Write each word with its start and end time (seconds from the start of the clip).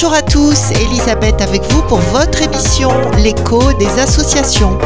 Bonjour 0.00 0.14
à 0.14 0.22
tous, 0.22 0.70
Elisabeth 0.80 1.40
avec 1.40 1.60
vous 1.72 1.82
pour 1.82 1.98
votre 1.98 2.40
émission 2.40 2.88
L'écho 3.16 3.72
des 3.80 3.98
associations. 3.98 4.78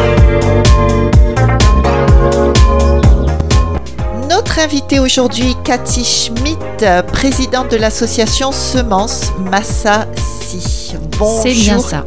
Notre 4.30 4.58
invitée 4.58 5.00
aujourd'hui, 5.00 5.54
Cathy 5.64 6.02
Schmidt, 6.02 6.86
présidente 7.08 7.70
de 7.70 7.76
l'association 7.76 8.52
Semences 8.52 9.24
Massa-Si. 9.38 10.94
Bonjour. 11.18 11.42
C'est 11.42 11.52
bien 11.52 11.78
ça. 11.78 12.06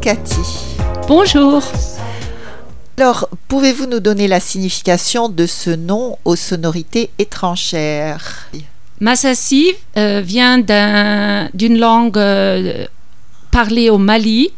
Cathy. 0.00 0.40
Bonjour. 1.08 1.62
Alors, 2.96 3.28
pouvez-vous 3.48 3.84
nous 3.84 4.00
donner 4.00 4.28
la 4.28 4.40
signification 4.40 5.28
de 5.28 5.44
ce 5.44 5.68
nom 5.68 6.16
aux 6.24 6.36
sonorités 6.36 7.10
étrangères? 7.18 8.48
Massassi 9.00 9.72
euh, 9.96 10.20
vient 10.20 10.58
d'une 10.58 11.78
langue 11.78 12.18
euh, 12.18 12.86
parlée 13.50 13.88
au 13.88 13.96
Mali 13.96 14.50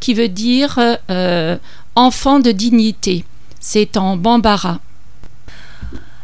qui 0.00 0.14
veut 0.14 0.28
dire 0.28 0.78
euh, 1.10 1.58
enfant 1.94 2.40
de 2.40 2.50
dignité. 2.50 3.24
C'est 3.60 3.98
en 3.98 4.16
bambara. 4.16 4.80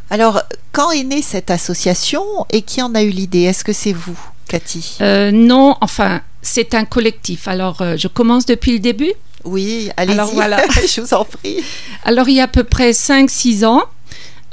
Alors, 0.08 0.40
quand 0.72 0.90
est 0.90 1.04
née 1.04 1.20
cette 1.20 1.50
association 1.50 2.24
et 2.50 2.62
qui 2.62 2.80
en 2.80 2.94
a 2.94 3.02
eu 3.02 3.10
l'idée? 3.10 3.42
Est-ce 3.42 3.64
que 3.64 3.74
c'est 3.74 3.92
vous, 3.92 4.18
Cathy? 4.48 4.96
Non, 5.00 5.76
enfin, 5.82 6.22
c'est 6.40 6.72
un 6.74 6.86
collectif. 6.86 7.46
Alors, 7.48 7.82
je 7.96 8.08
commence 8.08 8.46
depuis 8.46 8.72
le 8.72 8.78
début? 8.78 9.12
Oui, 9.44 9.90
allez-y, 9.96 10.14
Alors, 10.14 10.32
voilà. 10.32 10.64
je 10.88 11.00
vous 11.00 11.12
en 11.12 11.24
prie. 11.24 11.58
Alors, 12.04 12.28
il 12.28 12.36
y 12.36 12.40
a 12.40 12.44
à 12.44 12.48
peu 12.48 12.64
près 12.64 12.92
5-6 12.92 13.66
ans, 13.66 13.82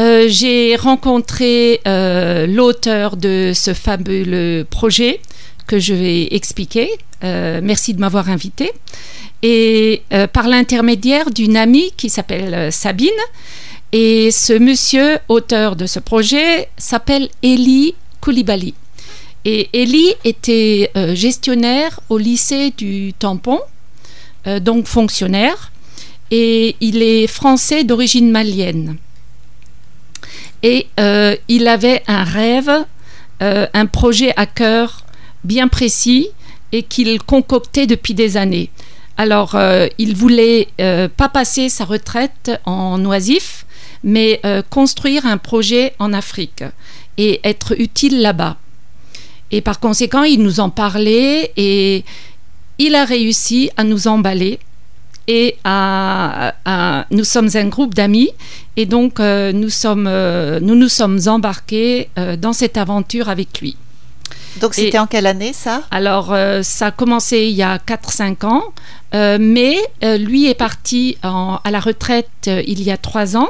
euh, 0.01 0.25
j'ai 0.27 0.75
rencontré 0.75 1.79
euh, 1.87 2.47
l'auteur 2.47 3.15
de 3.15 3.51
ce 3.53 3.73
fabuleux 3.73 4.65
projet 4.69 5.21
que 5.67 5.79
je 5.79 5.93
vais 5.93 6.33
expliquer. 6.33 6.89
Euh, 7.23 7.61
merci 7.63 7.93
de 7.93 7.99
m'avoir 7.99 8.29
invité. 8.29 8.71
Et 9.43 10.03
par 10.31 10.47
l'intermédiaire 10.47 11.29
d'une 11.29 11.57
amie 11.57 11.91
qui 11.97 12.09
s'appelle 12.09 12.71
Sabine. 12.71 13.09
Et 13.91 14.31
ce 14.31 14.53
monsieur, 14.53 15.19
auteur 15.27 15.75
de 15.75 15.85
ce 15.85 15.99
projet, 15.99 16.69
s'appelle 16.77 17.27
Elie 17.43 17.93
Koulibaly. 18.21 18.73
Et 19.43 19.67
Elie 19.73 20.13
était 20.23 20.91
gestionnaire 21.13 21.99
au 22.07 22.17
lycée 22.17 22.71
du 22.77 23.11
Tampon, 23.19 23.59
donc 24.61 24.85
fonctionnaire. 24.87 25.73
Et 26.31 26.77
il 26.79 27.01
est 27.01 27.27
français 27.27 27.83
d'origine 27.83 28.31
malienne. 28.31 28.97
Et 30.63 30.87
euh, 30.99 31.35
il 31.49 31.67
avait 31.67 32.01
un 32.07 32.23
rêve, 32.23 32.71
euh, 33.41 33.67
un 33.73 33.85
projet 33.85 34.33
à 34.37 34.45
cœur 34.45 35.05
bien 35.43 35.67
précis 35.67 36.29
et 36.71 36.83
qu'il 36.83 37.21
concoctait 37.21 37.85
depuis 37.85 38.13
des 38.13 38.37
années. 38.37 38.71
Alors, 39.17 39.55
euh, 39.55 39.87
il 39.99 40.15
voulait 40.15 40.69
pas 40.77 41.29
passer 41.29 41.69
sa 41.69 41.85
retraite 41.85 42.49
en 42.65 43.03
oisif, 43.05 43.65
mais 44.03 44.41
construire 44.71 45.27
un 45.27 45.37
projet 45.37 45.93
en 45.99 46.13
Afrique 46.13 46.63
et 47.17 47.39
être 47.43 47.79
utile 47.79 48.21
là-bas. 48.21 48.57
Et 49.51 49.61
par 49.61 49.79
conséquent, 49.79 50.23
il 50.23 50.41
nous 50.41 50.59
en 50.59 50.71
parlait 50.71 51.51
et 51.57 52.03
il 52.79 52.95
a 52.95 53.05
réussi 53.05 53.69
à 53.77 53.83
nous 53.83 54.07
emballer 54.07 54.59
et 55.27 55.57
nous 57.11 57.23
sommes 57.23 57.49
un 57.53 57.67
groupe 57.67 57.93
d'amis 57.93 58.31
et 58.75 58.85
donc 58.85 59.19
euh, 59.19 59.51
nous, 59.51 59.69
sommes, 59.69 60.07
euh, 60.07 60.59
nous 60.59 60.75
nous 60.75 60.89
sommes 60.89 61.19
embarqués 61.27 62.09
euh, 62.17 62.35
dans 62.35 62.53
cette 62.53 62.77
aventure 62.77 63.29
avec 63.29 63.61
lui. 63.61 63.77
Donc 64.61 64.75
c'était 64.75 64.99
en 64.99 65.07
quelle 65.07 65.25
année 65.25 65.51
ça? 65.51 65.81
Alors 65.89 66.35
ça 66.61 66.87
a 66.87 66.91
commencé 66.91 67.47
il 67.47 67.55
y 67.55 67.63
a 67.63 67.79
4-5 67.79 68.45
ans, 68.45 68.63
mais 69.39 69.77
lui 70.03 70.45
est 70.47 70.53
parti 70.53 71.17
à 71.23 71.71
la 71.71 71.79
retraite 71.79 72.29
il 72.45 72.83
y 72.83 72.91
a 72.91 72.97
3 72.97 73.35
ans 73.35 73.49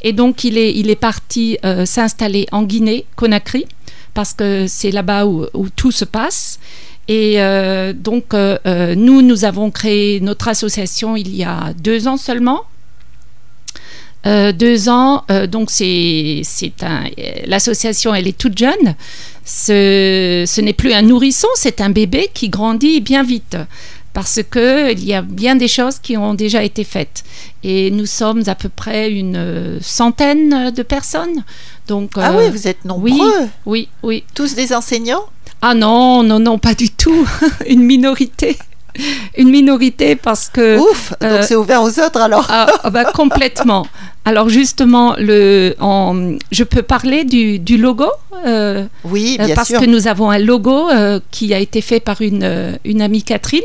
et 0.00 0.14
donc 0.14 0.44
il 0.44 0.56
est, 0.56 0.72
il 0.74 0.88
est 0.88 0.96
parti 0.96 1.58
s'installer 1.84 2.46
en 2.50 2.62
Guinée, 2.62 3.04
Conakry, 3.14 3.66
parce 4.14 4.32
que 4.32 4.66
c'est 4.68 4.90
là-bas 4.90 5.26
où, 5.26 5.44
où, 5.52 5.68
tout 5.68 5.92
se 5.92 6.06
passe. 6.06 6.58
Et 7.08 7.40
euh, 7.40 7.92
donc, 7.92 8.34
euh, 8.34 8.58
euh, 8.66 8.94
nous, 8.94 9.22
nous 9.22 9.44
avons 9.44 9.70
créé 9.70 10.20
notre 10.20 10.48
association 10.48 11.16
il 11.16 11.34
y 11.34 11.44
a 11.44 11.72
deux 11.78 12.06
ans 12.06 12.16
seulement. 12.16 12.62
deux 14.24 14.88
ans, 14.88 15.24
donc 15.50 15.70
c'est 15.72 16.44
un 16.82 17.04
l'association 17.46 18.14
elle 18.14 18.28
est 18.28 18.38
toute 18.38 18.56
jeune. 18.56 18.94
Ce, 19.44 20.44
ce 20.46 20.60
n'est 20.60 20.72
plus 20.72 20.92
un 20.92 21.02
nourrisson, 21.02 21.48
c'est 21.56 21.80
un 21.80 21.90
bébé 21.90 22.30
qui 22.32 22.48
grandit 22.48 23.00
bien 23.00 23.24
vite 23.24 23.56
parce 24.12 24.40
que 24.48 24.92
il 24.92 25.04
y 25.04 25.12
a 25.12 25.22
bien 25.22 25.56
des 25.56 25.66
choses 25.66 25.98
qui 25.98 26.16
ont 26.16 26.34
déjà 26.34 26.62
été 26.62 26.84
faites 26.84 27.24
et 27.64 27.90
nous 27.90 28.06
sommes 28.06 28.44
à 28.46 28.54
peu 28.54 28.68
près 28.68 29.10
une 29.10 29.80
centaine 29.80 30.70
de 30.70 30.82
personnes. 30.84 31.42
Donc 31.88 32.12
ah 32.14 32.32
oui, 32.36 32.44
vous 32.48 32.68
êtes 32.68 32.84
nombreux. 32.84 33.10
Oui, 33.10 33.48
oui, 33.66 33.88
oui. 34.04 34.24
Tous 34.36 34.54
des 34.54 34.72
enseignants? 34.72 35.24
Ah 35.64 35.74
non, 35.74 36.24
non, 36.24 36.40
non, 36.40 36.58
pas 36.58 36.74
du 36.74 36.90
tout. 36.90 37.26
Une 37.68 37.84
minorité. 37.84 38.58
Une 39.38 39.48
minorité 39.48 40.16
parce 40.16 40.48
que. 40.48 40.76
Ouf, 40.78 41.10
donc 41.20 41.30
euh, 41.30 41.42
c'est 41.42 41.54
ouvert 41.54 41.82
aux 41.82 41.98
autres 42.00 42.20
alors. 42.20 42.46
ah, 42.50 42.66
ah 42.82 42.90
bah, 42.90 43.04
complètement. 43.14 43.86
Alors 44.24 44.48
justement, 44.48 45.14
le, 45.18 45.74
en, 45.80 46.36
je 46.50 46.64
peux 46.64 46.82
parler 46.82 47.24
du, 47.24 47.58
du 47.58 47.76
logo 47.76 48.06
euh, 48.46 48.84
Oui, 49.04 49.38
bien 49.38 49.54
parce 49.54 49.70
que 49.70 49.86
nous 49.86 50.08
avons 50.08 50.30
un 50.30 50.38
logo 50.38 50.90
euh, 50.90 51.20
qui 51.30 51.54
a 51.54 51.58
été 51.58 51.80
fait 51.80 52.00
par 52.00 52.20
une, 52.22 52.78
une 52.84 53.00
amie 53.00 53.22
Catherine 53.22 53.62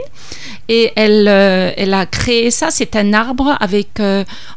et 0.70 0.92
elle, 0.96 1.28
elle 1.28 1.94
a 1.94 2.06
créé 2.06 2.50
ça. 2.50 2.70
C'est 2.72 2.96
un 2.96 3.14
arbre 3.14 3.56
avec 3.60 4.00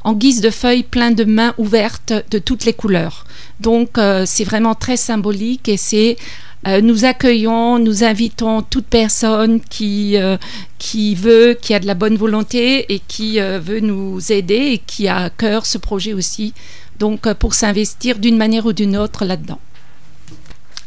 en 0.05 0.13
guise 0.13 0.41
de 0.41 0.51
feuilles 0.51 0.85
plein 0.85 1.11
de 1.11 1.25
mains 1.25 1.53
ouvertes 1.59 2.13
de 2.31 2.39
toutes 2.39 2.65
les 2.65 2.73
couleurs. 2.75 3.25
Donc 3.61 3.99
c'est 4.25 4.45
vraiment 4.45 4.75
très 4.75 4.97
symbolique 4.97 5.69
et 5.69 5.77
c'est 5.77 6.17
euh, 6.67 6.83
nous 6.83 7.07
accueillons, 7.07 7.79
nous 7.79 8.05
invitons 8.05 8.61
toute 8.61 8.87
personne 8.87 9.61
qui, 9.61 10.19
euh, 10.19 10.37
qui 10.79 11.15
veut, 11.15 11.57
qui 11.61 11.73
a 11.73 11.81
de 11.81 11.87
la 11.87 11.95
bonne 11.95 12.17
volonté 12.17 12.93
et 12.93 12.99
qui 12.99 13.41
euh, 13.41 13.59
veut 13.59 13.81
nous 13.81 14.31
aider 14.31 14.73
et 14.73 14.79
qui 14.79 15.09
a 15.09 15.17
à 15.17 15.31
cœur 15.31 15.65
ce 15.65 15.79
projet 15.79 16.13
aussi. 16.13 16.53
Donc 16.99 17.33
pour 17.35 17.55
s'investir 17.55 18.19
d'une 18.19 18.37
manière 18.37 18.67
ou 18.67 18.75
d'une 18.75 18.97
autre 18.97 19.25
là-dedans. 19.25 19.59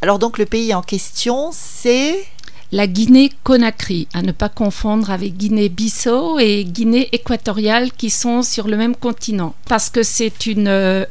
Alors 0.04 0.20
donc 0.20 0.38
le 0.38 0.46
pays 0.46 0.76
en 0.76 0.84
question, 0.84 1.50
c'est 1.52 2.24
la 2.74 2.88
Guinée-Conakry, 2.88 4.08
à 4.16 4.24
ne 4.24 4.32
pas 4.32 4.50
confondre 4.50 5.12
avec 5.12 5.38
Guinée-Bissau 5.38 6.40
et 6.40 6.66
Guinée 6.66 7.08
équatoriale 7.12 7.92
qui 7.92 8.10
sont 8.10 8.42
sur 8.42 8.68
le 8.68 8.76
même 8.78 8.96
continent. 8.96 9.54
Parce 9.70 9.92
que 9.92 10.02
c'est 10.02 10.48
une. 10.48 10.68
Euh, 10.68 11.06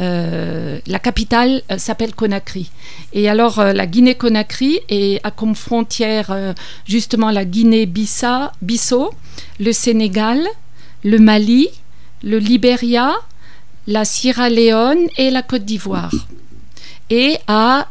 euh, 0.00 0.78
la 0.86 0.98
capitale 0.98 1.60
euh, 1.70 1.76
s'appelle 1.76 2.14
Conakry. 2.14 2.70
Et 3.12 3.28
alors 3.28 3.62
la 3.62 3.86
Guinée-Conakry 3.86 4.80
a 5.22 5.30
comme 5.30 5.54
frontière 5.54 6.54
justement 6.86 7.30
la 7.30 7.44
Guinée-Bissau, 7.44 9.10
le 9.60 9.72
Sénégal, 9.72 10.42
le 11.04 11.18
Mali, 11.18 11.68
le 12.22 12.38
Libéria, 12.38 13.14
la 13.86 14.06
Sierra 14.06 14.48
Leone 14.48 15.06
et 15.18 15.28
la 15.28 15.42
Côte 15.42 15.66
d'Ivoire 15.66 16.12
et 17.10 17.38
à 17.46 17.88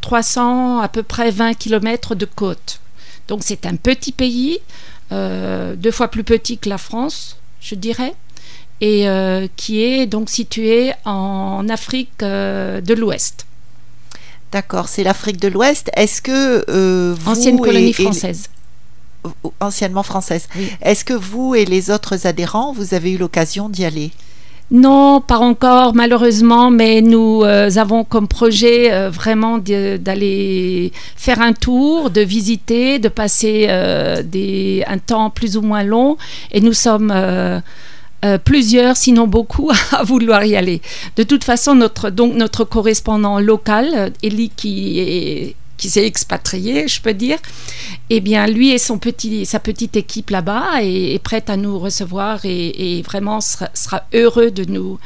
300, 0.00 0.78
euh, 0.78 0.82
à 0.82 0.88
peu 0.88 1.02
près 1.02 1.30
20 1.30 1.54
km 1.54 2.14
de 2.14 2.24
côte. 2.26 2.80
Donc 3.28 3.40
c'est 3.42 3.66
un 3.66 3.76
petit 3.76 4.12
pays, 4.12 4.58
euh, 5.12 5.74
deux 5.76 5.90
fois 5.90 6.08
plus 6.08 6.24
petit 6.24 6.58
que 6.58 6.68
la 6.68 6.78
France, 6.78 7.36
je 7.60 7.74
dirais, 7.74 8.14
et 8.80 9.08
euh, 9.08 9.48
qui 9.56 9.82
est 9.82 10.06
donc 10.06 10.30
situé 10.30 10.92
en 11.04 11.68
Afrique 11.68 12.18
de 12.20 12.94
l'Ouest. 12.94 13.46
D'accord, 14.52 14.88
c'est 14.88 15.02
l'Afrique 15.02 15.40
de 15.40 15.48
l'Ouest. 15.48 15.90
Est-ce 15.94 16.22
que 16.22 17.14
vous 17.14 17.30
ancienne 17.30 17.60
colonie 17.60 17.92
française 17.92 18.48
anciennement 19.60 20.02
française. 20.04 20.46
Est-ce 20.82 21.04
que 21.04 21.12
vous 21.12 21.54
et 21.54 21.64
les 21.64 21.90
autres 21.90 22.28
adhérents, 22.28 22.72
vous 22.72 22.94
avez 22.94 23.12
eu 23.12 23.18
l'occasion 23.18 23.68
d'y 23.68 23.84
aller? 23.84 24.12
Non, 24.72 25.20
pas 25.20 25.38
encore, 25.38 25.94
malheureusement, 25.94 26.72
mais 26.72 27.00
nous 27.00 27.42
euh, 27.44 27.70
avons 27.76 28.02
comme 28.02 28.26
projet 28.26 28.92
euh, 28.92 29.10
vraiment 29.10 29.58
d'aller 29.58 30.92
faire 31.14 31.40
un 31.40 31.52
tour, 31.52 32.10
de 32.10 32.20
visiter, 32.20 32.98
de 32.98 33.08
passer 33.08 33.66
euh, 33.68 34.22
un 34.88 34.98
temps 34.98 35.30
plus 35.30 35.56
ou 35.56 35.62
moins 35.62 35.84
long. 35.84 36.16
Et 36.50 36.60
nous 36.60 36.72
sommes 36.72 37.14
plusieurs, 38.44 38.96
sinon 38.96 39.28
beaucoup, 39.28 39.70
à 39.92 40.02
vouloir 40.02 40.44
y 40.44 40.56
aller. 40.56 40.82
De 41.14 41.22
toute 41.22 41.44
façon, 41.44 41.76
notre, 41.76 42.10
donc, 42.10 42.34
notre 42.34 42.64
correspondant 42.64 43.38
local, 43.38 44.12
Elie, 44.24 44.50
qui 44.50 44.98
est 44.98 45.54
qui 45.76 45.90
s'est 45.90 46.06
expatrié, 46.06 46.88
je 46.88 47.00
peux 47.00 47.14
dire, 47.14 47.38
eh 48.10 48.20
bien, 48.20 48.46
lui 48.46 48.70
et 48.70 48.78
son 48.78 48.98
petit, 48.98 49.46
sa 49.46 49.60
petite 49.60 49.96
équipe 49.96 50.30
là-bas 50.30 50.82
est, 50.82 51.22
prête 51.22 51.50
à 51.50 51.56
nous 51.56 51.78
recevoir 51.78 52.40
et, 52.44 53.02
vraiment 53.02 53.40
sera, 53.40 54.04
heureux 54.14 54.50
de 54.50 54.64
nous, 54.64 54.98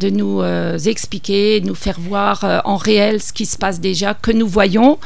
de 0.00 0.10
nous 0.10 0.40
euh, 0.42 0.78
expliquer, 0.78 1.60
de 1.60 1.68
nous 1.68 1.74
faire 1.74 1.98
voir 1.98 2.44
euh, 2.44 2.58
en 2.64 2.76
réel 2.76 3.22
ce 3.22 3.32
qui 3.32 3.46
se 3.46 3.56
passe 3.56 3.80
déjà, 3.80 4.14
que 4.14 4.30
nous 4.30 4.48
voyons 4.48 4.98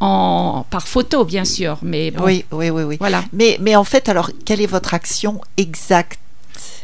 en, 0.00 0.66
par 0.70 0.88
photo, 0.88 1.24
bien 1.24 1.44
sûr. 1.44 1.78
Mais 1.82 2.10
bon, 2.10 2.24
Oui, 2.24 2.44
oui, 2.50 2.70
oui, 2.70 2.82
oui. 2.82 2.96
voilà. 2.98 3.24
Mais, 3.32 3.58
mais 3.60 3.76
en 3.76 3.84
fait, 3.84 4.08
alors, 4.08 4.30
quelle 4.44 4.60
est 4.60 4.66
votre 4.66 4.94
action 4.94 5.40
exacte 5.56 6.18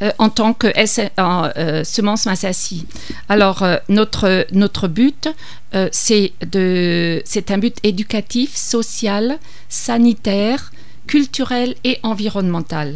Euh, 0.00 0.12
en 0.18 0.28
tant 0.28 0.54
que 0.54 0.68
euh, 0.68 1.82
semence 1.82 2.26
Massassi. 2.26 2.86
Alors, 3.28 3.64
euh, 3.64 3.78
notre, 3.88 4.46
notre 4.52 4.86
but, 4.86 5.28
euh, 5.74 5.88
c'est 5.90 6.30
un 7.50 7.58
but 7.58 7.76
éducatif, 7.82 8.54
social, 8.54 9.38
sanitaire, 9.68 10.70
culturel 11.08 11.74
et 11.82 11.98
environnemental. 12.04 12.94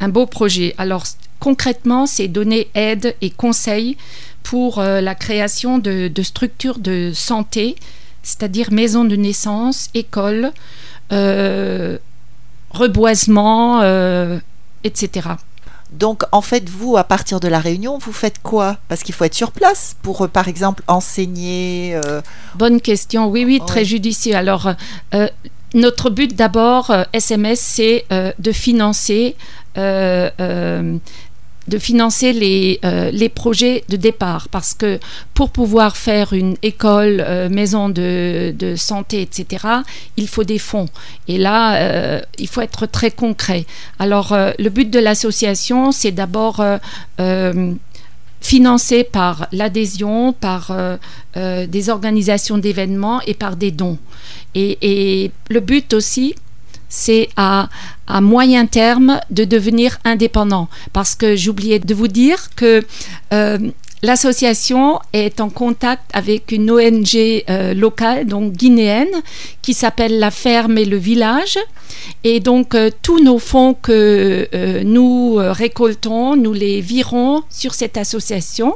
Un 0.00 0.10
beau 0.10 0.26
projet. 0.26 0.74
Alors, 0.76 1.04
concrètement, 1.40 2.04
c'est 2.04 2.28
donner 2.28 2.68
aide 2.74 3.16
et 3.22 3.30
conseils 3.30 3.96
pour 4.42 4.82
la 4.82 5.14
création 5.14 5.78
de, 5.78 6.10
structures 6.22 6.78
de 6.78 7.12
santé, 7.14 7.76
c'est-à-dire 8.22 8.72
maisons 8.72 9.04
de 9.04 9.14
naissance, 9.14 9.88
écoles, 9.94 10.50
euh, 11.12 11.98
reboisement, 12.70 13.80
etc. 14.82 15.28
Donc, 15.92 16.22
en 16.32 16.40
fait, 16.40 16.68
vous, 16.68 16.96
à 16.96 17.04
partir 17.04 17.38
de 17.38 17.48
la 17.48 17.58
réunion, 17.60 17.98
vous 17.98 18.12
faites 18.12 18.40
quoi? 18.42 18.78
Parce 18.88 19.02
qu'il 19.02 19.14
faut 19.14 19.24
être 19.24 19.34
sur 19.34 19.52
place 19.52 19.94
pour, 20.02 20.22
euh, 20.22 20.28
par 20.28 20.48
exemple, 20.48 20.82
enseigner. 20.86 21.94
euh, 21.94 22.20
Bonne 22.54 22.80
question. 22.80 23.28
Oui, 23.28 23.44
oui, 23.44 23.60
très 23.66 23.84
judicieux. 23.84 24.34
Alors, 24.34 24.72
euh, 25.14 25.28
notre 25.74 26.10
but 26.10 26.34
d'abord, 26.34 26.92
SMS, 27.12 27.60
c'est 27.60 28.04
euh, 28.12 28.32
de 28.38 28.52
financer. 28.52 29.36
De 31.68 31.78
financer 31.78 32.32
les, 32.32 32.80
euh, 32.84 33.10
les 33.12 33.28
projets 33.28 33.84
de 33.88 33.96
départ 33.96 34.48
parce 34.48 34.74
que 34.74 34.98
pour 35.34 35.50
pouvoir 35.50 35.96
faire 35.96 36.32
une 36.32 36.56
école, 36.62 37.22
euh, 37.26 37.48
maison 37.48 37.88
de, 37.88 38.54
de 38.58 38.76
santé, 38.76 39.22
etc., 39.22 39.66
il 40.16 40.28
faut 40.28 40.44
des 40.44 40.58
fonds. 40.58 40.88
Et 41.28 41.38
là, 41.38 41.76
euh, 41.76 42.20
il 42.38 42.48
faut 42.48 42.60
être 42.60 42.86
très 42.86 43.10
concret. 43.10 43.64
Alors, 43.98 44.36
le 44.58 44.68
but 44.68 44.90
de 44.90 44.98
l'association, 44.98 45.92
c'est 45.92 46.12
d'abord 46.12 46.64
financé 48.40 49.04
par 49.04 49.46
l'adhésion, 49.52 50.32
par 50.32 50.76
des 51.36 51.90
organisations 51.90 52.58
d'événements 52.58 53.20
et 53.22 53.34
par 53.34 53.56
des 53.56 53.70
dons. 53.70 53.98
Et, 54.54 54.78
et 54.82 55.30
le 55.48 55.60
but 55.60 55.94
aussi, 55.94 56.34
c'est 56.92 57.30
à, 57.36 57.70
moyen 58.20 58.66
terme 58.66 59.18
de 59.30 59.44
devenir 59.44 59.98
indépendant. 60.04 60.68
Parce 60.92 61.14
que 61.14 61.34
j'oubliais 61.34 61.78
de 61.78 61.94
vous 61.94 62.06
dire 62.06 62.50
que 62.54 62.84
euh, 63.32 63.58
l'association 64.02 65.00
est 65.14 65.40
en 65.40 65.48
contact 65.48 66.02
avec 66.12 66.52
une 66.52 66.70
ONG 66.70 67.16
euh, 67.16 67.72
locale, 67.72 68.26
donc 68.26 68.52
guinéenne, 68.52 69.22
qui 69.62 69.72
s'appelle 69.72 70.18
La 70.18 70.30
Ferme 70.30 70.76
et 70.76 70.84
le 70.84 70.98
Village. 70.98 71.58
Et 72.24 72.40
donc, 72.40 72.74
euh, 72.74 72.90
tous 73.00 73.24
nos 73.24 73.38
fonds 73.38 73.72
que 73.72 74.46
nous 74.84 75.36
récoltons, 75.36 76.36
nous 76.36 76.52
les 76.52 76.82
virons 76.82 77.42
sur 77.48 77.72
cette 77.72 77.96
association. 77.96 78.74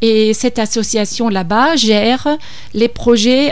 Et 0.00 0.32
cette 0.32 0.60
association 0.60 1.28
là-bas 1.28 1.74
gère 1.74 2.28
les 2.72 2.88
projets 2.88 3.50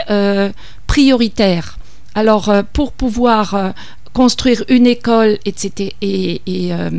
prioritaires. 0.87 1.77
Alors, 2.15 2.49
euh, 2.49 2.63
pour 2.73 2.91
pouvoir 2.91 3.55
euh, 3.55 3.69
construire 4.13 4.63
une 4.67 4.87
école 4.87 5.39
etc., 5.45 5.93
et, 6.01 6.41
et, 6.45 6.73
euh, 6.73 6.89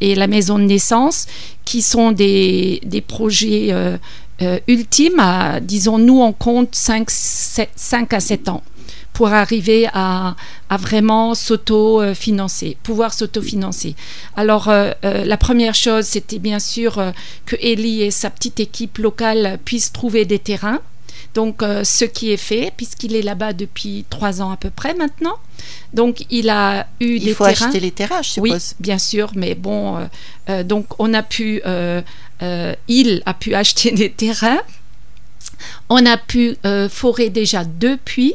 et 0.00 0.14
la 0.14 0.26
maison 0.26 0.58
de 0.58 0.64
naissance, 0.64 1.26
qui 1.64 1.82
sont 1.82 2.12
des, 2.12 2.80
projets 3.06 3.72
ultimes, 4.66 5.22
disons, 5.62 5.98
nous, 5.98 6.20
on 6.20 6.32
compte 6.32 6.74
5, 6.74 7.08
5 7.08 8.12
à 8.12 8.20
7 8.20 8.48
ans 8.48 8.64
pour 9.12 9.28
arriver 9.28 9.86
à, 9.92 10.34
vraiment 10.78 11.34
s'auto-financer, 11.34 12.76
pouvoir 12.82 13.12
s'autofinancer. 13.12 13.94
Alors, 14.36 14.68
la 15.02 15.36
première 15.36 15.74
chose, 15.74 16.06
c'était 16.06 16.40
bien 16.40 16.58
sûr 16.58 17.00
que 17.46 17.54
Ellie 17.60 18.02
et 18.02 18.10
sa 18.10 18.30
petite 18.30 18.58
équipe 18.58 18.98
locale 18.98 19.60
puissent 19.64 19.92
trouver 19.92 20.24
des 20.24 20.40
terrains. 20.40 20.80
Donc, 21.34 21.62
euh, 21.62 21.84
ce 21.84 22.04
qui 22.04 22.30
est 22.32 22.36
fait, 22.36 22.72
puisqu'il 22.76 23.14
est 23.14 23.22
là-bas 23.22 23.52
depuis 23.52 24.04
trois 24.10 24.42
ans 24.42 24.50
à 24.50 24.56
peu 24.56 24.70
près 24.70 24.94
maintenant. 24.94 25.36
Donc, 25.94 26.24
il 26.30 26.48
a 26.50 26.86
eu 27.00 27.16
il 27.16 27.24
des 27.24 27.34
faut 27.34 27.44
terrains. 27.44 27.66
acheter 27.66 27.78
les 27.80 27.92
terrains, 27.92 28.22
je 28.22 28.40
Oui, 28.40 28.50
suppose. 28.50 28.74
bien 28.80 28.98
sûr, 28.98 29.30
mais 29.36 29.54
bon, 29.54 29.96
euh, 29.98 30.06
euh, 30.48 30.62
donc 30.64 30.86
on 30.98 31.14
a 31.14 31.22
pu, 31.22 31.62
il 32.88 33.22
a 33.26 33.34
pu 33.34 33.54
acheter 33.62 33.92
des 33.92 34.10
terrains. 34.10 34.60
On 35.88 36.04
a 36.06 36.16
pu 36.16 36.56
forer 36.88 37.28
déjà 37.30 37.64
deux 37.64 37.96
puits, 37.98 38.34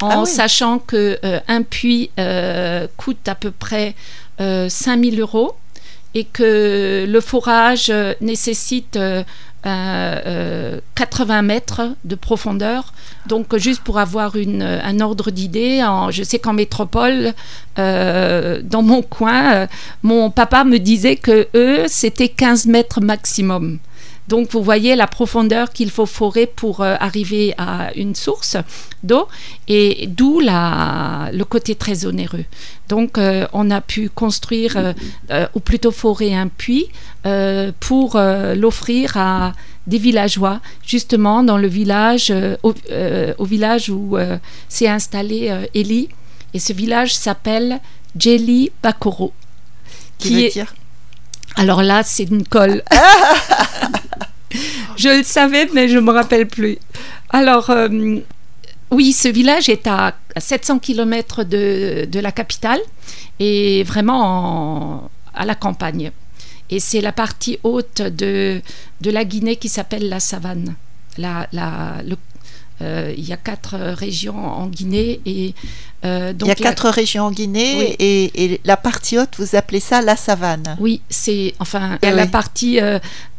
en 0.00 0.08
Ah 0.10 0.20
oui. 0.22 0.26
sachant 0.28 0.78
que 0.78 1.18
un 1.48 1.62
puits 1.62 2.10
coûte 2.96 3.28
à 3.28 3.34
peu 3.34 3.50
près 3.50 3.94
euh, 4.40 4.68
5000 4.68 5.20
euros 5.20 5.54
et 6.14 6.24
que 6.24 7.04
le 7.08 7.20
forage 7.20 7.92
nécessite 8.20 8.98
euh, 9.66 9.70
un, 9.72 10.26
euh, 10.26 10.80
80 10.94 11.42
mètres 11.42 11.82
de 12.04 12.14
profondeur. 12.14 12.92
Donc, 13.26 13.56
juste 13.56 13.82
pour 13.82 13.98
avoir 13.98 14.36
une, 14.36 14.62
un 14.62 15.00
ordre 15.00 15.30
d'idée, 15.30 15.84
je 16.10 16.22
sais 16.22 16.38
qu'en 16.38 16.52
métropole, 16.52 17.32
euh, 17.78 18.60
dans 18.62 18.82
mon 18.82 19.02
coin, 19.02 19.54
euh, 19.54 19.66
mon 20.02 20.30
papa 20.30 20.64
me 20.64 20.78
disait 20.78 21.16
que 21.16 21.48
eux, 21.54 21.84
c'était 21.88 22.28
15 22.28 22.66
mètres 22.66 23.00
maximum. 23.00 23.78
Donc, 24.28 24.50
vous 24.52 24.62
voyez 24.62 24.94
la 24.96 25.06
profondeur 25.06 25.72
qu'il 25.72 25.90
faut 25.90 26.06
forer 26.06 26.46
pour 26.46 26.80
euh, 26.80 26.94
arriver 27.00 27.54
à 27.58 27.92
une 27.96 28.14
source 28.14 28.56
d'eau, 29.02 29.26
et 29.68 30.06
d'où 30.06 30.38
la- 30.40 31.30
le 31.32 31.44
côté 31.44 31.74
très 31.74 32.06
onéreux. 32.06 32.44
Donc, 32.88 33.18
euh, 33.18 33.46
on 33.52 33.70
a 33.70 33.80
pu 33.80 34.08
construire, 34.08 34.76
euh, 35.30 35.46
ou 35.54 35.60
plutôt 35.60 35.90
forer 35.90 36.34
un 36.34 36.48
puits 36.48 36.86
pour 37.80 38.16
l'offrir 38.16 39.16
à 39.16 39.52
des 39.86 39.98
villageois, 39.98 40.60
justement 40.86 41.42
dans 41.42 41.58
le 41.58 41.68
village, 41.68 42.32
au, 42.62 42.74
au 43.38 43.44
village 43.44 43.90
où 43.90 44.16
s'est 44.68 44.88
installé 44.88 45.52
Ellie. 45.74 46.08
Et 46.54 46.58
ce 46.58 46.72
village 46.72 47.14
s'appelle 47.14 47.80
Jelly 48.18 48.70
Bakoro. 48.82 49.32
Qui, 50.18 50.28
qui 50.28 50.34
veut 50.34 50.40
est- 50.42 50.52
dire? 50.52 50.74
Alors 51.56 51.82
là, 51.82 52.02
c'est 52.02 52.24
une 52.24 52.46
colle. 52.46 52.82
je 54.96 55.08
le 55.18 55.22
savais, 55.22 55.68
mais 55.72 55.88
je 55.88 55.96
ne 55.96 56.00
me 56.02 56.12
rappelle 56.12 56.46
plus. 56.46 56.78
Alors, 57.30 57.70
euh, 57.70 58.18
oui, 58.90 59.12
ce 59.12 59.28
village 59.28 59.68
est 59.68 59.86
à 59.86 60.14
700 60.36 60.78
km 60.78 61.44
de, 61.44 62.06
de 62.10 62.20
la 62.20 62.32
capitale 62.32 62.80
et 63.38 63.82
vraiment 63.84 64.22
en- 65.04 65.10
à 65.34 65.44
la 65.44 65.54
campagne. 65.54 66.10
Et 66.70 66.80
c'est 66.80 67.00
la 67.00 67.12
partie 67.12 67.58
haute 67.62 68.02
de, 68.02 68.60
de 69.00 69.10
la 69.10 69.24
Guinée 69.24 69.56
qui 69.56 69.68
s'appelle 69.68 70.08
la 70.08 70.20
savane. 70.20 70.74
La, 71.18 71.46
la- 71.52 72.02
le- 72.04 72.16
euh, 72.82 73.14
il 73.16 73.26
y 73.26 73.32
a 73.32 73.36
quatre 73.36 73.76
régions 73.76 74.36
en 74.44 74.66
Guinée 74.66 75.20
et 75.24 75.54
euh, 76.04 76.32
donc 76.32 76.48
Il 76.48 76.50
y 76.50 76.52
a 76.52 76.54
la- 76.64 76.70
quatre 76.70 76.88
régions 76.90 77.24
en 77.24 77.30
Guinée 77.30 77.74
Oui. 77.78 77.96
et, 77.98 78.44
et 78.54 78.60
la 78.64 78.76
partie 78.76 79.18
haute, 79.18 79.36
vous 79.38 79.54
appelez 79.56 79.80
ça 79.80 80.02
la 80.02 80.16
savane. 80.16 80.76
Oui, 80.80 81.00
c'est 81.08 81.54
enfin 81.60 81.98
il 82.02 82.06
y 82.06 82.08
a 82.08 82.14
Oui. 82.14 82.16
la 82.18 82.26
partie 82.26 82.78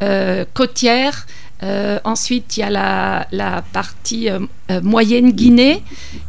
euh, 0.01 0.45
côtière. 0.53 1.25
Euh, 1.61 1.99
ensuite, 2.03 2.57
il 2.57 2.61
y 2.61 2.63
a 2.63 2.69
la, 2.69 3.27
la 3.31 3.61
partie 3.71 4.29
euh, 4.29 4.39
euh, 4.69 4.81
moyenne 4.81 5.31
Guinée, 5.31 5.81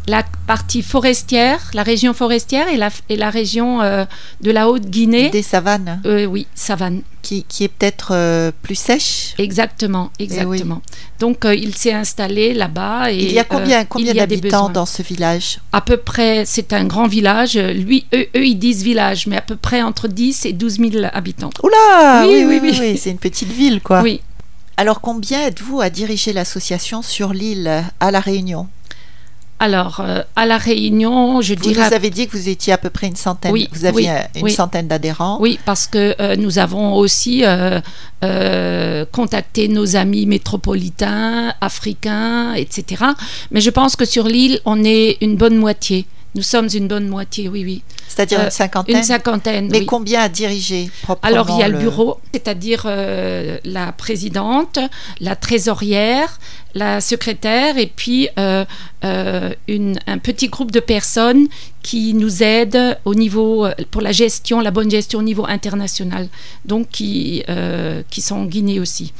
la 0.06 0.22
partie 0.46 0.82
forestière, 0.82 1.70
la 1.74 1.82
région 1.82 2.14
forestière 2.14 2.68
et 2.68 2.76
la, 2.76 2.90
et 3.08 3.16
la 3.16 3.30
région 3.30 3.82
euh, 3.82 4.04
de 4.42 4.50
la 4.52 4.68
haute 4.68 4.84
Guinée. 4.86 5.30
Des 5.30 5.42
savanes 5.42 6.00
oui, 6.04 6.46
savane. 6.54 7.02
qui, 7.22 7.44
qui 7.48 7.64
est 7.64 7.68
peut-être 7.68 8.52
plus 8.62 8.76
sèche. 8.76 9.34
Exactement, 9.38 10.10
exactement. 10.20 10.82
Donc, 11.18 11.46
il 11.52 11.74
s'est 11.74 11.92
installé 11.92 12.54
là-bas. 12.54 13.10
Il 13.10 13.32
y 13.32 13.38
a 13.38 13.44
combien, 13.44 13.84
combien 13.84 14.14
d'habitants 14.14 14.68
dans 14.68 14.86
ce 14.86 15.02
village? 15.02 15.58
À 15.72 15.80
peu 15.80 15.96
près, 15.96 16.44
c'est 16.44 16.72
un 16.72 16.84
grand 16.84 17.08
village. 17.08 17.56
Lui, 17.56 18.06
eux, 18.14 18.26
eux, 18.36 18.46
ils 18.46 18.58
disent 18.58 18.82
village, 18.84 19.26
mais 19.26 19.36
à 19.36 19.40
peu 19.42 19.56
près 19.56 19.82
entre 19.82 20.06
10 20.06 20.46
et 20.46 20.52
12 20.52 20.78
000 20.78 21.06
habitants. 21.12 21.50
Oula 21.62 22.24
Oui, 22.26 22.44
oui, 22.44 22.44
oui, 22.46 22.58
oui, 22.62 22.70
oui. 22.72 22.78
oui, 22.92 22.98
c'est 22.98 23.10
une 23.10 23.18
petite 23.18 23.50
ville, 23.50 23.80
quoi. 23.80 24.02
Oui. 24.02 24.20
Alors, 24.76 25.00
combien 25.00 25.46
êtes-vous 25.46 25.80
à 25.80 25.90
diriger 25.90 26.32
l'association 26.32 27.02
sur 27.02 27.32
l'île 27.32 27.84
à 28.00 28.10
La 28.10 28.20
Réunion? 28.20 28.68
Alors, 29.60 30.00
euh, 30.00 30.22
à 30.34 30.46
La 30.46 30.58
Réunion, 30.58 31.40
je 31.40 31.54
Vous 31.54 31.60
dirais. 31.60 31.88
nous 31.88 31.94
avez 31.94 32.10
dit 32.10 32.26
que 32.26 32.36
vous 32.36 32.48
étiez 32.48 32.72
à 32.72 32.78
peu 32.78 32.90
près 32.90 33.06
une 33.06 33.16
centaine. 33.16 33.52
Oui, 33.52 33.68
vous 33.72 33.84
aviez 33.84 34.10
oui, 34.10 34.40
une 34.40 34.44
oui. 34.46 34.52
centaine 34.52 34.88
d'adhérents. 34.88 35.38
Oui, 35.40 35.60
parce 35.64 35.86
que 35.86 36.14
euh, 36.20 36.34
nous 36.36 36.58
avons 36.58 36.94
aussi 36.94 37.44
euh, 37.44 39.04
contacté 39.12 39.68
nos 39.68 39.94
amis 39.94 40.26
métropolitains, 40.26 41.54
africains, 41.60 42.54
etc. 42.54 43.04
Mais 43.52 43.60
je 43.60 43.70
pense 43.70 43.94
que 43.94 44.04
sur 44.04 44.26
l'île, 44.26 44.60
on 44.64 44.82
est 44.84 45.18
une 45.20 45.36
bonne 45.36 45.56
moitié 45.56 46.06
Nous 46.34 46.42
sommes 46.42 46.68
une 46.74 46.88
bonne 46.88 47.08
moitié, 47.08 47.48
oui, 47.48 47.62
oui. 47.64 47.82
C'est-à-dire 48.08 48.40
Euh, 48.40 48.44
une 48.46 48.50
cinquantaine 48.50 48.96
Une 48.96 49.02
cinquantaine. 49.04 49.68
Mais 49.70 49.80
oui. 49.80 49.86
combien 49.86 50.22
a 50.22 50.28
dirigé 50.28 50.90
proprement 51.02 51.32
Alors, 51.32 51.50
il 51.50 51.60
y 51.60 51.62
a 51.62 51.68
le 51.68 51.78
bureau, 51.78 52.18
c'est-à-dire 52.32 52.82
euh, 52.86 53.58
la 53.64 53.92
présidente, 53.92 54.78
la 55.20 55.36
trésorière, 55.36 56.40
la 56.74 57.00
secrétaire 57.00 57.78
et 57.78 57.86
puis 57.86 58.28
euh, 58.38 58.64
euh, 59.04 59.52
une- 59.68 59.98
un 60.08 60.18
petit 60.18 60.48
groupe 60.48 60.72
de 60.72 60.80
personnes 60.80 61.46
qui 61.82 62.14
nous 62.14 62.42
aident 62.42 62.98
au 63.04 63.14
niveau, 63.14 63.66
euh, 63.66 63.72
pour 63.92 64.02
la 64.02 64.10
gestion, 64.12 64.60
la 64.60 64.72
bonne 64.72 64.90
gestion 64.90 65.20
au 65.20 65.22
niveau 65.22 65.46
international, 65.46 66.28
donc 66.64 66.88
qui, 66.90 67.44
euh, 67.48 68.02
qui 68.10 68.22
sont 68.22 68.36
en 68.36 68.44
Guinée 68.44 68.80
aussi. 68.80 69.12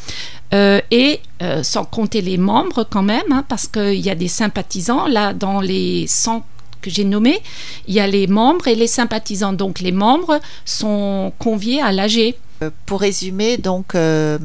Euh, 0.53 0.81
et 0.91 1.21
euh, 1.43 1.63
sans 1.63 1.85
compter 1.85 2.23
les 2.23 2.39
membres 2.39 2.85
quand 2.89 3.03
même, 3.03 3.23
hein, 3.31 3.45
parce 3.49 3.67
qu'il 3.69 4.01
y 4.01 4.11
a 4.11 4.15
des 4.17 4.29
sympathisants, 4.29 5.07
là, 5.07 5.33
dans 5.33 5.61
les 5.61 6.07
100 6.09 6.45
que 6.85 6.91
j'ai 6.97 7.05
nommés, 7.15 7.41
il 7.89 7.95
y 7.95 8.01
a 8.01 8.07
les 8.07 8.27
membres 8.41 8.67
et 8.73 8.77
les 8.83 8.87
sympathisants. 8.99 9.55
Donc 9.63 9.75
les 9.87 9.93
membres 10.07 10.39
sont 10.81 11.33
conviés 11.39 11.81
à 11.89 11.91
l'AG. 11.93 12.19
Euh, 12.63 12.71
Pour 12.87 13.01
résumer, 13.01 13.57
donc, 13.57 13.95
euh, 13.95 14.39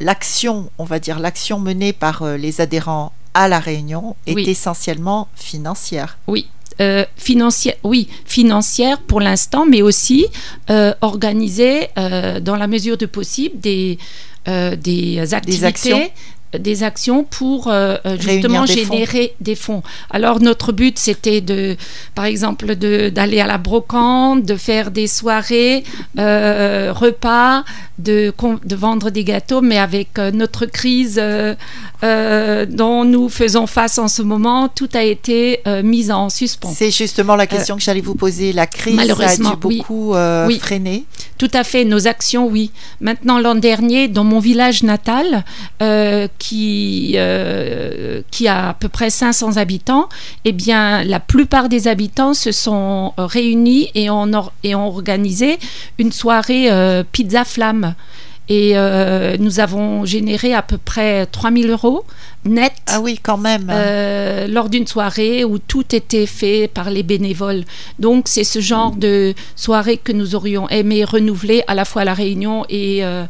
l'action, 0.00 0.70
on 0.78 0.84
va 0.84 0.98
dire, 0.98 1.18
l'action 1.18 1.58
menée 1.58 1.92
par 1.92 2.22
euh, 2.22 2.36
les 2.36 2.60
adhérents 2.60 3.12
à 3.34 3.48
la 3.48 3.60
Réunion 3.60 4.16
est 4.26 4.34
Oui. 4.34 4.44
essentiellement 4.48 5.28
financière. 5.34 6.18
Oui. 6.26 6.46
Euh, 6.80 7.04
financière, 7.16 7.74
oui, 7.82 8.08
financière 8.24 8.96
pour 9.10 9.20
l'instant, 9.20 9.66
mais 9.66 9.82
aussi 9.82 10.26
euh, 10.70 10.94
organiser 11.02 11.88
euh, 11.98 12.40
dans 12.40 12.56
la 12.56 12.66
mesure 12.74 12.96
de 12.96 13.06
possible 13.06 13.60
des, 13.60 13.98
des 14.46 15.34
activités, 15.34 15.66
actions. 15.66 16.10
Des 16.58 16.82
actions 16.82 17.24
pour 17.24 17.68
euh, 17.68 17.96
euh, 18.06 18.16
justement 18.18 18.64
des 18.64 18.84
fonds. 18.84 18.92
générer 18.94 19.34
des 19.40 19.54
fonds. 19.54 19.82
Alors 20.10 20.40
notre 20.40 20.72
but 20.72 20.98
c'était 20.98 21.40
de, 21.40 21.76
par 22.14 22.24
exemple, 22.24 22.74
de- 22.76 23.08
d'aller 23.08 23.40
à 23.40 23.46
la 23.46 23.58
brocante, 23.58 24.44
de 24.44 24.56
faire 24.56 24.90
des 24.90 25.06
soirées, 25.06 25.84
euh, 26.18 26.92
repas, 26.92 27.64
de, 27.98 28.32
vendre 28.74 29.10
des 29.10 29.24
gâteaux, 29.24 29.60
mais 29.60 29.78
avec 29.78 30.18
euh, 30.18 30.30
notre 30.30 30.66
crise 30.66 31.20
dont 32.02 33.04
nous 33.04 33.28
faisons 33.28 33.66
face 33.66 33.98
en 33.98 34.08
ce 34.08 34.22
moment, 34.22 34.68
tout 34.68 34.88
a 34.94 35.02
été 35.02 35.60
mis 35.84 36.10
en 36.10 36.30
suspens. 36.30 36.72
C'est 36.74 36.90
justement 36.90 37.36
la 37.36 37.46
question 37.46 37.76
que 37.76 37.82
j'allais 37.82 38.00
vous 38.00 38.14
poser. 38.14 38.52
La 38.52 38.66
crise 38.66 38.98
a 38.98 39.04
dû 39.36 39.42
oui. 39.64 39.76
beaucoup 39.78 40.14
euh, 40.14 40.46
Oui. 40.46 40.58
freiner. 40.58 41.04
Tout 41.38 41.50
à 41.52 41.62
fait, 41.64 41.84
nos 41.84 42.06
actions, 42.06 42.46
oui. 42.46 42.70
Maintenant, 43.00 43.38
l'an 43.38 43.54
dernier, 43.54 44.08
dans 44.08 44.24
mon 44.24 44.38
village 44.40 44.82
natal, 44.82 45.44
qui, 46.40 47.12
euh, 47.16 48.22
qui 48.32 48.48
a 48.48 48.70
à 48.70 48.74
peu 48.74 48.88
près 48.88 49.10
500 49.10 49.58
habitants, 49.58 50.08
eh 50.44 50.52
bien, 50.52 51.04
la 51.04 51.20
plupart 51.20 51.68
des 51.68 51.86
habitants 51.86 52.34
se 52.34 52.50
sont 52.50 53.12
euh, 53.18 53.26
réunis 53.26 53.90
et 53.94 54.10
ont, 54.10 54.28
et 54.64 54.74
ont 54.74 54.88
organisé 54.88 55.58
une 55.98 56.10
soirée 56.10 56.72
euh, 56.72 57.04
pizza 57.12 57.44
flamme. 57.44 57.94
Et 58.48 58.72
euh, 58.74 59.36
nous 59.38 59.60
avons 59.60 60.04
généré 60.04 60.54
à 60.54 60.62
peu 60.62 60.76
près 60.76 61.24
3000 61.26 61.70
euros 61.70 62.04
net. 62.44 62.72
Ah 62.88 63.00
oui, 63.00 63.20
quand 63.22 63.36
même. 63.36 63.68
Euh, 63.70 64.48
lors 64.48 64.68
d'une 64.68 64.88
soirée 64.88 65.44
où 65.44 65.58
tout 65.58 65.94
était 65.94 66.26
fait 66.26 66.66
par 66.66 66.90
les 66.90 67.04
bénévoles. 67.04 67.62
Donc 68.00 68.26
c'est 68.26 68.42
ce 68.42 68.58
genre 68.58 68.90
de 68.90 69.34
soirée 69.54 69.98
que 69.98 70.10
nous 70.10 70.34
aurions 70.34 70.68
aimé 70.68 71.04
renouveler 71.04 71.62
à 71.68 71.76
la 71.76 71.84
fois 71.84 72.02
à 72.02 72.04
La 72.04 72.14
Réunion 72.14 72.64
et, 72.68 73.04
euh, 73.04 73.24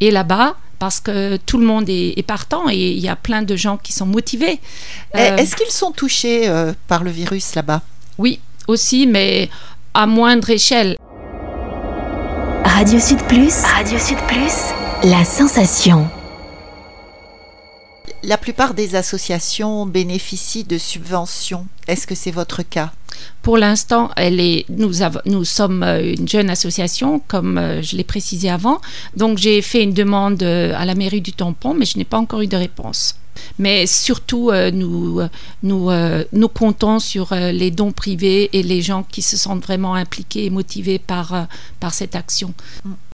et 0.00 0.10
là-bas 0.10 0.56
parce 0.82 0.98
que 0.98 1.36
tout 1.36 1.58
le 1.58 1.64
monde 1.64 1.88
est, 1.88 2.14
est 2.18 2.24
partant 2.24 2.68
et 2.68 2.74
il 2.90 2.98
y 2.98 3.08
a 3.08 3.14
plein 3.14 3.42
de 3.42 3.54
gens 3.54 3.76
qui 3.76 3.92
sont 3.92 4.04
motivés. 4.04 4.58
Eh, 5.14 5.16
Euh, 5.18 5.36
Est-ce 5.36 5.54
qu'ils 5.54 5.70
sont 5.70 5.92
touchés 5.92 6.48
euh, 6.48 6.72
par 6.88 7.04
le 7.04 7.12
virus 7.12 7.54
là-bas? 7.54 7.82
Oui, 8.18 8.40
aussi, 8.66 9.06
mais 9.06 9.48
à 9.94 10.06
moindre 10.08 10.50
échelle. 10.50 10.96
Radio 12.64 12.98
Sud 12.98 13.22
Plus. 13.28 13.54
Radio 13.62 13.96
Sud 13.96 14.18
Plus. 14.26 14.56
La 15.04 15.24
sensation. 15.24 16.08
La 18.24 18.38
plupart 18.38 18.74
des 18.74 18.94
associations 18.94 19.84
bénéficient 19.84 20.64
de 20.64 20.78
subventions. 20.78 21.66
Est-ce 21.88 22.06
que 22.06 22.14
c'est 22.14 22.30
votre 22.30 22.62
cas? 22.62 22.92
Pour 23.42 23.58
l'instant, 23.58 24.10
nous, 24.68 25.44
sommes 25.44 25.82
euh, 25.82 26.14
une 26.16 26.28
jeune 26.28 26.48
association, 26.48 27.20
comme 27.26 27.58
euh, 27.58 27.82
je 27.82 27.96
l'ai 27.96 28.04
précisé 28.04 28.48
avant. 28.48 28.80
Donc, 29.16 29.38
j'ai 29.38 29.60
fait 29.60 29.82
une 29.82 29.92
demande 29.92 30.42
euh, 30.42 30.72
à 30.76 30.84
la 30.84 30.94
mairie 30.94 31.20
du 31.20 31.32
Tampon, 31.32 31.74
mais 31.74 31.84
je 31.84 31.98
n'ai 31.98 32.04
pas 32.04 32.18
encore 32.18 32.40
eu 32.40 32.46
de 32.46 32.56
réponse. 32.56 33.16
Mais 33.58 33.86
surtout, 33.86 34.50
euh, 34.50 34.70
nous, 34.70 35.20
nous, 35.62 35.90
euh, 35.90 36.24
nous 36.32 36.48
comptons 36.48 36.98
sur 36.98 37.32
euh, 37.32 37.52
les 37.52 37.70
dons 37.70 37.92
privés 37.92 38.50
et 38.52 38.62
les 38.62 38.82
gens 38.82 39.04
qui 39.04 39.22
se 39.22 39.36
sentent 39.36 39.62
vraiment 39.62 39.94
impliqués 39.94 40.46
et 40.46 40.50
motivés 40.50 40.98
par, 40.98 41.46
par 41.80 41.94
cette 41.94 42.14
action. 42.14 42.54
Quand 42.82 43.11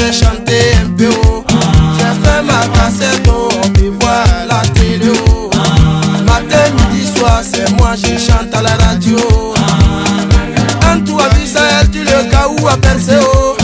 je 0.00 0.12
savais 0.12 0.12
chanter 0.12 0.74
un 0.84 0.88
peu 0.90 1.08
oh. 1.26 1.44
J'ai 1.96 2.28
fait 2.28 2.42
ma 2.42 2.66
cassette 2.74 3.22
peut 3.22 3.92
voir 4.00 4.24
à 4.42 4.46
la 4.46 4.60
télé 4.72 5.12
oh. 5.28 5.50
Matin, 6.24 6.70
midi, 6.74 7.06
soir, 7.06 7.40
c'est 7.42 7.70
moi 7.76 7.92
je 7.96 8.18
chante 8.18 8.54
à 8.54 8.62
la 8.62 8.76
radio 8.86 9.18
En 10.90 11.00
tout 11.00 11.18
à 11.20 11.28
Bissau, 11.34 11.60
tu 11.92 12.00
le 12.00 12.30
cas 12.30 12.48
où 12.48 12.68
a 12.68 12.76
percé 12.76 13.16
oh. 13.20 13.56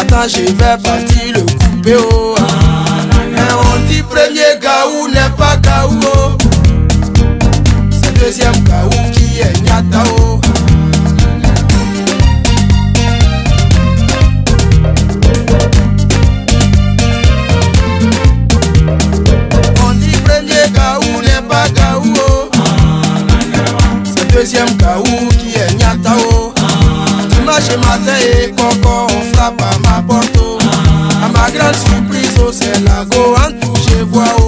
Attends, 0.00 0.28
je 0.28 0.50
vais 0.52 0.82
partir 0.82 1.34
le 1.34 1.40
couper. 1.42 1.92
Et 1.92 3.52
on 3.52 3.88
dit 3.88 4.02
premier 4.02 4.58
gaou 4.60 5.08
n'est 5.08 5.36
pas 5.36 5.56
gaou. 5.56 6.00
C'est 7.90 8.18
deuxième 8.18 8.52
gaou 8.64 8.90
qui 9.12 9.40
est 9.40 9.60
nyata 9.62 10.02
Dimanche 27.74 27.86
matin 27.86 28.14
et 28.20 28.50
coco 28.50 29.06
on 29.10 29.34
frappe 29.34 29.60
à 29.60 29.78
ma 29.78 30.02
porte 30.02 30.30
oh. 30.38 30.58
À 31.24 31.28
ma 31.28 31.50
grande 31.50 31.74
surprise 31.74 32.38
oh 32.40 32.52
c'est 32.52 32.78
la 32.84 33.04
go 33.04 33.34
en 33.34 33.50
tout 33.50 33.74
je 33.88 34.04
vois 34.04 34.43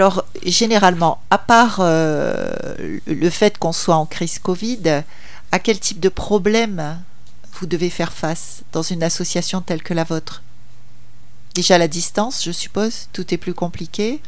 Alors, 0.00 0.24
généralement, 0.46 1.20
à 1.28 1.36
part 1.36 1.80
euh, 1.80 2.50
le 3.06 3.28
fait 3.28 3.58
qu'on 3.58 3.74
soit 3.74 3.96
en 3.96 4.06
crise 4.06 4.38
Covid, 4.38 5.02
à 5.52 5.58
quel 5.58 5.78
type 5.78 6.00
de 6.00 6.08
problème 6.08 6.98
vous 7.52 7.66
devez 7.66 7.90
faire 7.90 8.10
face 8.10 8.62
dans 8.72 8.80
une 8.80 9.02
association 9.02 9.60
telle 9.60 9.82
que 9.82 9.92
la 9.92 10.04
vôtre? 10.04 10.42
Déjà 11.54 11.76
la 11.76 11.86
distance, 11.86 12.42
je 12.42 12.50
suppose, 12.50 13.08
tout 13.12 13.34
est 13.34 13.36
plus 13.36 13.52
compliqué. 13.52 14.22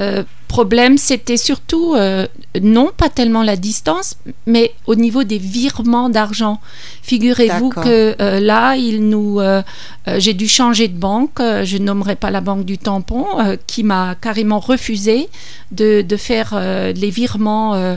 Euh, 0.00 0.24
problème, 0.48 0.96
c'était 0.96 1.36
surtout, 1.36 1.94
euh, 1.96 2.26
non 2.62 2.90
pas 2.96 3.08
tellement 3.08 3.42
la 3.42 3.56
distance, 3.56 4.16
mais 4.46 4.72
au 4.86 4.94
niveau 4.94 5.24
des 5.24 5.38
virements 5.38 6.08
d'argent. 6.08 6.60
Figurez-vous 7.02 7.70
que 7.70 8.14
euh, 8.20 8.40
là, 8.40 8.76
il 8.76 9.08
nous, 9.08 9.40
j'ai 10.18 10.34
dû 10.34 10.48
changer 10.48 10.88
de 10.88 10.98
banque. 10.98 11.38
je 11.38 11.78
nommerai 11.78 12.14
pas 12.14 12.30
la 12.30 12.40
banque 12.40 12.64
du 12.64 12.78
tampon, 12.78 13.26
qui 13.66 13.82
m'a 13.82 14.14
carrément 14.14 14.60
refusé 14.60 15.28
de, 15.72 16.02
de 16.02 16.16
faire 16.16 16.58
les 16.94 17.10
virements 17.10 17.96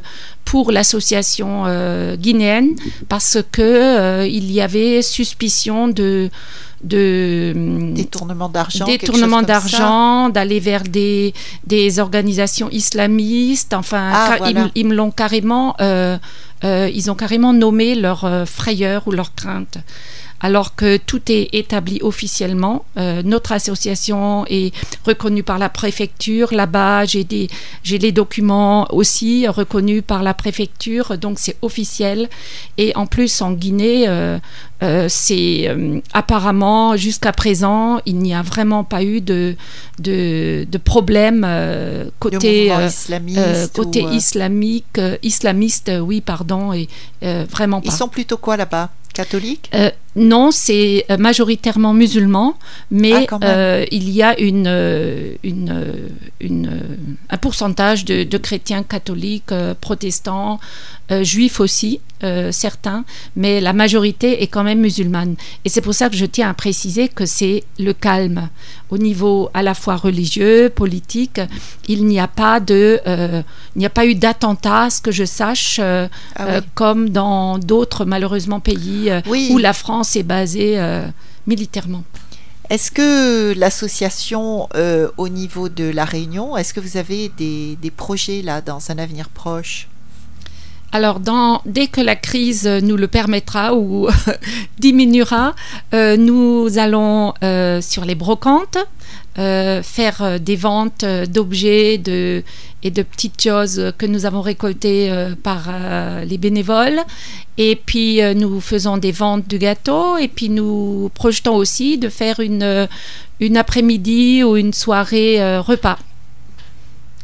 pour 0.49 0.71
l'association 0.71 1.49
euh, 1.67 2.15
guinéenne 2.15 2.69
parce 3.07 3.37
que 3.51 3.61
euh, 3.61 4.25
il 4.27 4.51
y 4.51 4.61
avait 4.61 5.03
suspicion 5.03 5.87
de 5.87 6.29
de 6.95 7.53
Détournement 7.93 8.47
d'argent. 8.49 8.85
détournement 8.85 9.41
d'argent, 9.41 10.29
d'aller 10.29 10.61
vers 10.61 10.83
des, 10.83 11.33
des 11.67 11.99
organisations 11.99 12.69
islamistes. 12.71 13.73
Enfin, 13.73 14.09
Ah, 14.13 14.35
voilà. 14.37 14.61
ils, 14.75 14.81
ils 14.81 14.87
me 14.87 14.95
l'ont 14.95 15.11
carrément, 15.11 15.75
euh, 15.81 16.17
ils 16.99 17.11
ont 17.11 17.15
carrément 17.23 17.51
nommé 17.51 17.95
leur 17.95 18.19
frayeur 18.47 18.99
ou 19.07 19.11
leur 19.11 19.35
crainte. 19.35 19.77
Alors 20.41 20.75
que 20.75 20.97
tout 20.97 21.21
est 21.31 21.49
établi 21.53 21.99
officiellement, 22.01 22.85
Euh, 22.97 23.21
notre 23.23 23.51
association 23.53 24.45
est 24.49 24.73
reconnue 25.05 25.43
par 25.43 25.57
la 25.57 25.69
préfecture. 25.69 26.53
Là-bas, 26.53 27.05
j'ai 27.05 27.23
des, 27.23 27.47
j'ai 27.83 27.97
les 27.97 28.11
documents 28.11 28.87
aussi 28.93 29.47
reconnus 29.47 30.03
par 30.05 30.21
la 30.23 30.33
préfecture, 30.33 31.17
donc 31.17 31.39
c'est 31.39 31.55
officiel. 31.61 32.29
Et 32.77 32.91
en 32.95 33.05
plus, 33.05 33.41
en 33.41 33.51
Guinée, 33.53 34.05
euh, 34.07 34.37
euh, 34.83 35.07
c'est 35.09 35.69
apparemment 36.13 36.97
jusqu'à 36.97 37.31
présent, 37.31 37.99
il 38.05 38.17
n'y 38.17 38.33
a 38.33 38.41
vraiment 38.41 38.83
pas 38.83 39.03
eu 39.03 39.21
de 39.21 39.55
de, 39.99 40.65
de 40.69 40.77
problème 40.77 41.45
côté 42.19 42.71
islamiste. 42.87 43.73
côté 43.73 44.01
islamique, 44.03 44.99
islamiste, 45.23 45.91
oui, 46.01 46.21
pardon, 46.21 46.73
et 46.73 46.87
vraiment 47.21 47.81
pas. 47.81 47.89
Ils 47.89 47.97
sont 47.97 48.09
plutôt 48.09 48.37
quoi 48.37 48.57
là-bas? 48.57 48.89
Euh, 49.75 49.91
non, 50.15 50.51
c'est 50.51 51.05
euh, 51.09 51.17
majoritairement 51.17 51.93
musulman, 51.93 52.57
mais 52.91 53.27
Ah, 53.31 53.37
euh, 53.43 53.85
il 53.91 54.09
y 54.09 54.23
a 54.23 54.39
une, 54.39 54.67
une, 55.43 55.85
une, 56.39 56.81
un 57.29 57.37
pourcentage 57.37 58.05
de, 58.05 58.23
de 58.23 58.37
chrétiens 58.37 58.83
catholiques, 58.83 59.53
protestants, 59.81 60.59
euh, 61.11 61.23
juifs 61.23 61.59
aussi, 61.59 61.99
euh, 62.23 62.51
certains, 62.51 63.03
mais 63.35 63.61
la 63.61 63.73
majorité 63.73 64.43
est 64.43 64.47
quand 64.47 64.63
même 64.63 64.79
musulmane. 64.81 65.35
Et 65.65 65.69
c'est 65.69 65.81
pour 65.81 65.93
ça 65.93 66.09
que 66.09 66.15
je 66.15 66.25
tiens 66.25 66.49
à 66.49 66.53
préciser 66.53 67.07
que 67.07 67.25
c'est 67.25 67.63
le 67.79 67.93
calme 67.93 68.49
au 68.89 68.97
niveau 68.97 69.49
à 69.53 69.63
la 69.63 69.73
fois 69.73 69.95
religieux, 69.95 70.69
politique. 70.69 71.39
Il 71.87 72.05
n'y 72.05 72.19
a 72.19 72.27
pas 72.27 72.59
de, 72.59 72.99
euh, 73.07 73.41
il 73.75 73.79
n'y 73.79 73.85
a 73.85 73.89
pas 73.89 74.05
eu 74.05 74.15
d'attentat, 74.15 74.89
ce 74.89 75.01
que 75.01 75.11
je 75.11 75.23
sache, 75.25 75.77
euh, 75.81 76.07
Ah 76.35 76.45
oui. 76.59 76.65
comme 76.75 77.09
dans 77.09 77.57
d'autres 77.57 78.05
malheureusement 78.05 78.59
pays 78.59 79.09
Oui. 79.27 79.49
où 79.51 79.57
la 79.57 79.73
France 79.73 80.15
est 80.15 80.23
basée 80.23 80.77
militairement. 81.47 82.03
Est-ce 82.69 82.91
que 82.91 83.53
l'association, 83.57 84.67
au 85.17 85.29
niveau 85.29 85.69
de 85.69 85.85
la 85.89 86.05
Réunion, 86.05 86.55
est-ce 86.57 86.73
que 86.73 86.79
vous 86.79 86.97
avez 86.97 87.31
des, 87.37 87.77
des 87.81 87.89
projets 87.91 88.41
là 88.43 88.61
dans 88.61 88.91
un 88.91 88.97
avenir 88.99 89.29
proche? 89.29 89.87
Alors, 90.91 91.19
dès 91.65 91.87
que 91.87 92.01
la 92.01 92.15
crise 92.15 92.67
nous 92.67 92.97
le 92.97 93.07
permettra 93.07 93.75
ou 93.75 94.07
diminuera, 94.79 95.55
euh, 95.93 96.17
nous 96.17 96.79
allons 96.79 97.33
euh, 97.43 97.79
sur 97.79 98.05
les 98.05 98.15
brocantes 98.15 98.79
euh, 99.37 99.83
faire 99.83 100.39
des 100.39 100.55
ventes 100.55 101.05
d'objets 101.05 102.01
et 102.81 102.91
de 102.91 103.03
petites 103.03 103.41
choses 103.41 103.93
que 103.99 104.07
nous 104.07 104.25
avons 104.25 104.41
récoltées 104.41 105.13
par 105.43 105.69
les 106.25 106.37
bénévoles. 106.39 107.01
Et 107.57 107.75
puis, 107.75 108.19
nous 108.35 108.59
faisons 108.59 108.97
des 108.97 109.11
ventes 109.11 109.47
de 109.47 109.57
gâteaux 109.57 110.17
et 110.17 110.27
puis 110.27 110.49
nous 110.49 111.11
projetons 111.13 111.55
aussi 111.55 111.97
de 111.99 112.09
faire 112.09 112.39
une, 112.39 112.87
une 113.39 113.57
après-midi 113.57 114.43
ou 114.43 114.57
une 114.57 114.73
soirée 114.73 115.59
repas. 115.59 115.99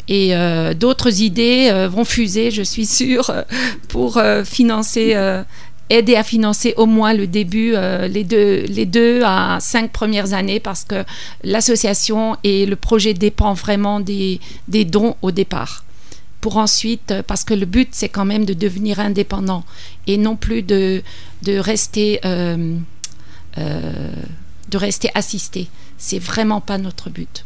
Et 0.08 0.36
euh, 0.36 0.74
d'autres 0.74 1.22
idées 1.22 1.70
euh, 1.72 1.88
vont 1.88 2.06
fuser, 2.06 2.52
je 2.52 2.62
suis 2.62 2.86
sûre, 2.86 3.30
euh, 3.30 3.42
pour 3.88 4.22
financer, 4.44 5.16
aider 5.90 6.16
à 6.16 6.24
financer 6.24 6.74
au 6.78 6.86
moins 6.86 7.14
le 7.14 7.28
début, 7.28 7.76
les, 8.08 8.24
deux, 8.24 9.22
à 9.24 9.58
cinq 9.60 9.92
premières 9.92 10.34
années, 10.34 10.60
parce 10.60 10.84
que 10.84 11.04
l'association 11.44 12.38
et 12.44 12.66
le 12.66 12.76
projet 12.76 13.14
dépend 13.14 13.54
vraiment 13.54 14.00
des, 14.00 14.40
dons 14.68 15.16
au 15.22 15.32
départ. 15.32 15.84
pour 16.42 16.58
ensuite, 16.58 17.14
parce 17.26 17.44
que 17.44 17.56
le 17.56 17.66
but 17.66 17.90
c'est 17.92 18.10
quand 18.10 18.26
même 18.26 18.46
de 18.46 18.54
devenir 18.54 19.00
indépendant 19.00 19.64
et 20.06 20.18
non 20.18 20.36
plus 20.36 20.62
de, 20.62 21.02
de 21.42 21.58
rester 21.58 22.20
euh, 22.26 22.78
euh, 23.58 24.12
de 24.68 24.78
rester 24.78 25.10
assisté. 25.14 25.70
C'est 25.98 26.20
vraiment 26.20 26.60
pas 26.60 26.78
notre 26.78 27.10
but. 27.10 27.46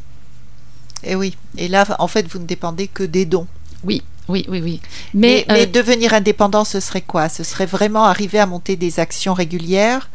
Et 1.04 1.16
oui. 1.16 1.36
Et 1.58 1.68
là, 1.68 1.86
en 2.00 2.08
fait, 2.08 2.28
vous 2.28 2.40
ne 2.40 2.46
dépendez 2.46 2.88
que 2.88 3.04
des 3.04 3.26
dons. 3.26 3.48
Oui, 3.84 4.04
oui, 4.28 4.46
oui, 4.50 4.62
oui. 4.62 4.82
Mais, 5.14 5.46
Mais, 5.48 5.54
mais 5.54 5.64
euh, 5.64 5.66
devenir 5.66 6.14
indépendant, 6.14 6.66
ce 6.66 6.80
serait 6.80 7.02
quoi? 7.02 7.30
Ce 7.30 7.44
serait 7.44 7.66
vraiment 7.66 8.06
arriver 8.06 8.40
à 8.40 8.46
monter 8.46 8.76
des 8.76 9.00
actions 9.00 9.34
régulières 9.34 10.10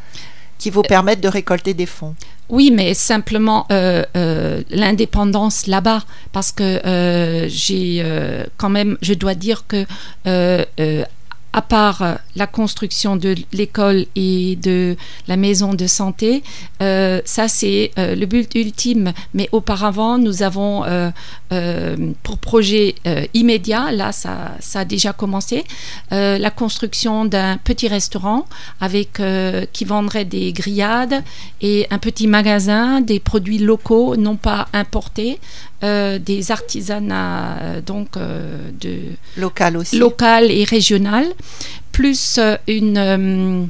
qui 0.59 0.71
vous 0.71 0.83
permettent 0.83 1.21
de 1.21 1.29
récolter 1.29 1.75
des 1.75 1.87
fonds. 1.87 2.15
Oui, 2.49 2.71
mais 2.71 2.95
simplement 2.95 3.67
euh, 3.73 4.05
euh, 4.17 4.63
l'indépendance 4.71 5.67
là-bas, 5.67 6.05
parce 6.33 6.53
que 6.53 6.63
euh, 6.87 7.49
j'ai 7.49 8.03
euh, 8.05 8.45
quand 8.59 8.69
même, 8.69 8.99
je 9.01 9.15
dois 9.15 9.35
dire 9.35 9.67
que 9.67 9.87
euh, 10.27 10.65
euh, 10.79 11.05
à 11.55 11.63
part 11.63 12.03
euh, 12.03 12.15
la 12.35 12.49
construction 12.49 13.15
de 13.17 13.37
l'école 13.53 14.07
et 14.17 14.57
de 14.57 14.97
la 15.29 15.37
maison 15.37 15.73
de 15.73 15.87
santé, 15.87 16.43
euh, 16.83 17.21
ça 17.25 17.47
c'est 17.47 17.93
euh, 17.97 18.17
le 18.17 18.27
but 18.27 18.53
ultime. 18.57 19.13
Mais 19.35 19.49
auparavant, 19.53 20.19
nous 20.19 20.43
avons 20.43 20.65
pour 22.25 22.39
projet 22.39 22.97
immédiat, 23.33 23.93
là 23.93 24.11
ça, 24.11 24.53
ça 24.59 24.81
a 24.81 24.85
déjà 24.85 25.13
commencé, 25.13 25.65
la 26.11 26.51
construction 26.51 27.25
d'un 27.25 27.59
petit 27.59 27.87
restaurant 27.87 28.47
avec 28.81 29.23
qui 29.73 29.85
vendrait 29.85 30.25
des 30.25 30.53
grillades 30.53 31.23
et 31.61 31.87
un 31.91 31.99
petit 31.99 32.27
magasin, 32.27 33.01
des 33.01 33.21
produits 33.21 33.59
locaux, 33.59 34.17
non 34.17 34.35
pas 34.35 34.67
importés, 34.73 35.39
euh, 35.85 36.19
des 36.19 36.51
artisanats 36.51 37.59
euh, 37.61 37.81
donc 37.81 38.17
euh, 38.17 38.71
de 38.81 38.99
Local 39.37 39.77
aussi. 39.77 39.99
local 39.99 40.51
et 40.51 40.65
régional, 40.65 41.27
plus 41.93 42.41
une, 42.67 43.69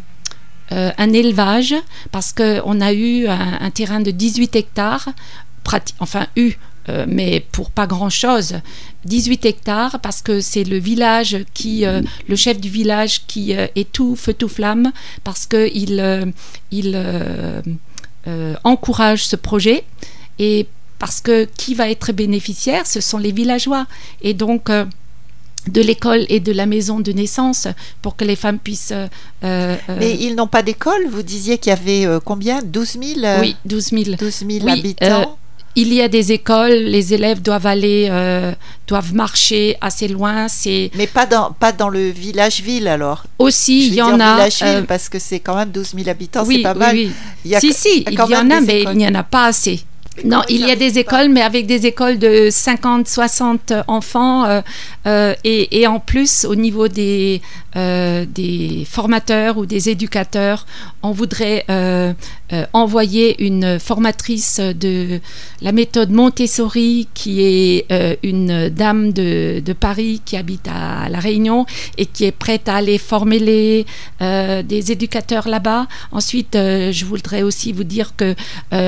un 0.70 1.12
élevage, 1.12 1.74
parce 2.10 2.32
qu'on 2.32 2.80
a 2.80 2.92
eu 2.92 3.26
un, 3.26 3.58
un 3.60 3.70
terrain 3.70 4.00
de 4.00 4.10
18 4.10 4.56
hectares, 4.56 5.08
enfin 6.00 6.26
eu, 6.36 6.54
euh, 6.90 7.06
mais 7.08 7.44
pour 7.52 7.70
pas 7.70 7.86
grand-chose, 7.86 8.56
18 9.06 9.46
hectares, 9.46 10.00
parce 10.00 10.20
que 10.20 10.40
c'est 10.40 10.64
le 10.64 10.76
village 10.76 11.38
qui, 11.54 11.86
euh, 11.86 12.02
le 12.28 12.36
chef 12.36 12.60
du 12.60 12.68
village 12.68 13.26
qui 13.26 13.56
euh, 13.56 13.66
est 13.74 13.90
tout 13.90 14.16
feu 14.16 14.34
tout 14.34 14.48
flamme, 14.48 14.92
parce 15.22 15.46
qu'il 15.46 16.34
il, 16.70 17.02
encourage 18.64 19.26
ce 19.26 19.36
projet, 19.36 19.84
et 20.38 20.66
parce 21.04 21.20
que 21.20 21.44
qui 21.58 21.74
va 21.74 21.90
être 21.90 22.12
bénéficiaire, 22.12 22.86
ce 22.86 22.98
sont 23.02 23.18
les 23.18 23.30
villageois. 23.30 23.86
Et 24.22 24.32
donc, 24.32 24.70
euh, 24.70 24.86
de 25.68 25.82
l'école 25.82 26.24
et 26.30 26.40
de 26.40 26.50
la 26.52 26.64
maison 26.64 26.98
de 26.98 27.12
naissance 27.12 27.68
pour 28.00 28.16
que 28.16 28.24
les 28.24 28.36
femmes 28.36 28.58
puissent. 28.58 28.92
euh, 28.92 29.06
euh, 29.44 29.76
Mais 30.00 30.16
ils 30.18 30.34
n'ont 30.34 30.46
pas 30.46 30.62
d'école. 30.62 31.02
Vous 31.10 31.22
disiez 31.22 31.58
qu'il 31.58 31.68
y 31.68 31.72
avait 31.74 32.06
combien? 32.24 32.62
12 32.62 32.96
000 33.16 33.20
euh, 33.22 33.40
oui, 33.42 33.54
12 33.66 33.84
000. 33.90 34.02
12 34.18 34.44
000 34.48 34.64
Oui, 34.64 34.72
habitants. 34.72 35.36
Il 35.76 35.92
y 35.92 36.00
a 36.00 36.08
des 36.08 36.32
écoles, 36.32 36.72
les 36.96 37.12
élèves 37.12 37.42
doivent 37.42 37.66
aller, 37.66 38.06
euh, 38.10 38.54
doivent 38.86 39.12
marcher 39.12 39.76
assez 39.82 40.08
loin. 40.08 40.48
C'est 40.48 40.90
Mais 40.94 41.06
pas 41.08 41.26
dans, 41.26 41.50
pas 41.52 41.72
dans 41.72 41.88
le 41.90 42.08
village-ville 42.10 42.88
alors. 42.88 43.24
aussi, 43.38 43.88
il 43.88 43.94
y 43.94 44.00
en 44.00 44.20
a. 44.20 44.48
euh, 44.62 44.82
parce 44.84 45.08
que 45.10 45.18
c'est 45.18 45.40
quand 45.40 45.56
même 45.56 45.70
12 45.70 45.94
000 45.96 46.08
habitants, 46.08 46.44
oui, 46.46 46.56
c'est 46.58 46.62
pas 46.62 46.72
oui, 46.74 46.78
mal. 46.78 46.94
oui. 46.96 47.10
Il 47.44 47.50
y 47.50 47.56
a 47.56 47.60
si, 47.60 47.72
si, 47.74 48.04
il 48.08 48.14
y 48.14 48.20
en 48.36 48.50
a, 48.50 48.60
mais 48.60 48.82
il 48.84 48.96
n'y 48.96 49.06
en 49.06 49.14
a 49.16 49.24
pas 49.24 49.46
assez. 49.46 49.82
Non, 50.22 50.42
il 50.48 50.60
y 50.60 50.70
a 50.70 50.76
des 50.76 50.98
écoles, 50.98 51.28
mais 51.28 51.42
avec 51.42 51.66
des 51.66 51.86
écoles 51.86 52.18
de 52.18 52.48
50, 52.50 53.08
60 53.08 53.72
enfants. 53.88 54.44
euh, 54.44 54.60
euh, 55.06 55.34
et 55.42 55.86
en 55.86 55.98
plus, 55.98 56.44
au 56.44 56.54
niveau 56.54 56.88
des, 56.88 57.42
euh, 57.76 58.24
des 58.24 58.86
formateurs 58.88 59.58
ou 59.58 59.66
des 59.66 59.88
éducateurs, 59.88 60.64
on 61.02 61.10
voudrait 61.10 61.64
euh, 61.70 62.12
euh, 62.52 62.66
envoyer 62.72 63.44
une 63.44 63.80
formatrice 63.80 64.60
de 64.60 65.20
la 65.60 65.72
méthode 65.72 66.10
Montessori, 66.10 67.08
qui 67.14 67.42
est 67.42 67.86
une 68.22 68.68
dame 68.68 69.12
de, 69.12 69.62
Paris 69.78 70.22
qui 70.24 70.36
habite 70.36 70.68
à 70.68 71.08
La 71.08 71.18
Réunion 71.18 71.66
et 71.98 72.06
qui 72.06 72.24
est 72.24 72.32
prête 72.32 72.68
à 72.68 72.76
aller 72.76 72.98
former 72.98 73.40
les, 73.40 73.86
des 74.20 74.92
éducateurs 74.92 75.48
là-bas. 75.48 75.88
Ensuite, 76.12 76.52
je 76.54 77.04
voudrais 77.04 77.42
aussi 77.42 77.72
vous 77.72 77.82
dire 77.82 78.14
que 78.16 78.36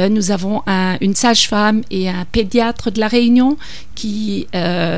nous 0.08 0.30
avons 0.30 0.62
un- 0.66 0.96
une 1.00 1.14
sage-femme 1.14 1.82
et 1.90 2.08
un 2.08 2.24
pédiatre 2.30 2.92
de 2.92 3.00
La 3.00 3.08
Réunion 3.08 3.56
qui 3.96 4.46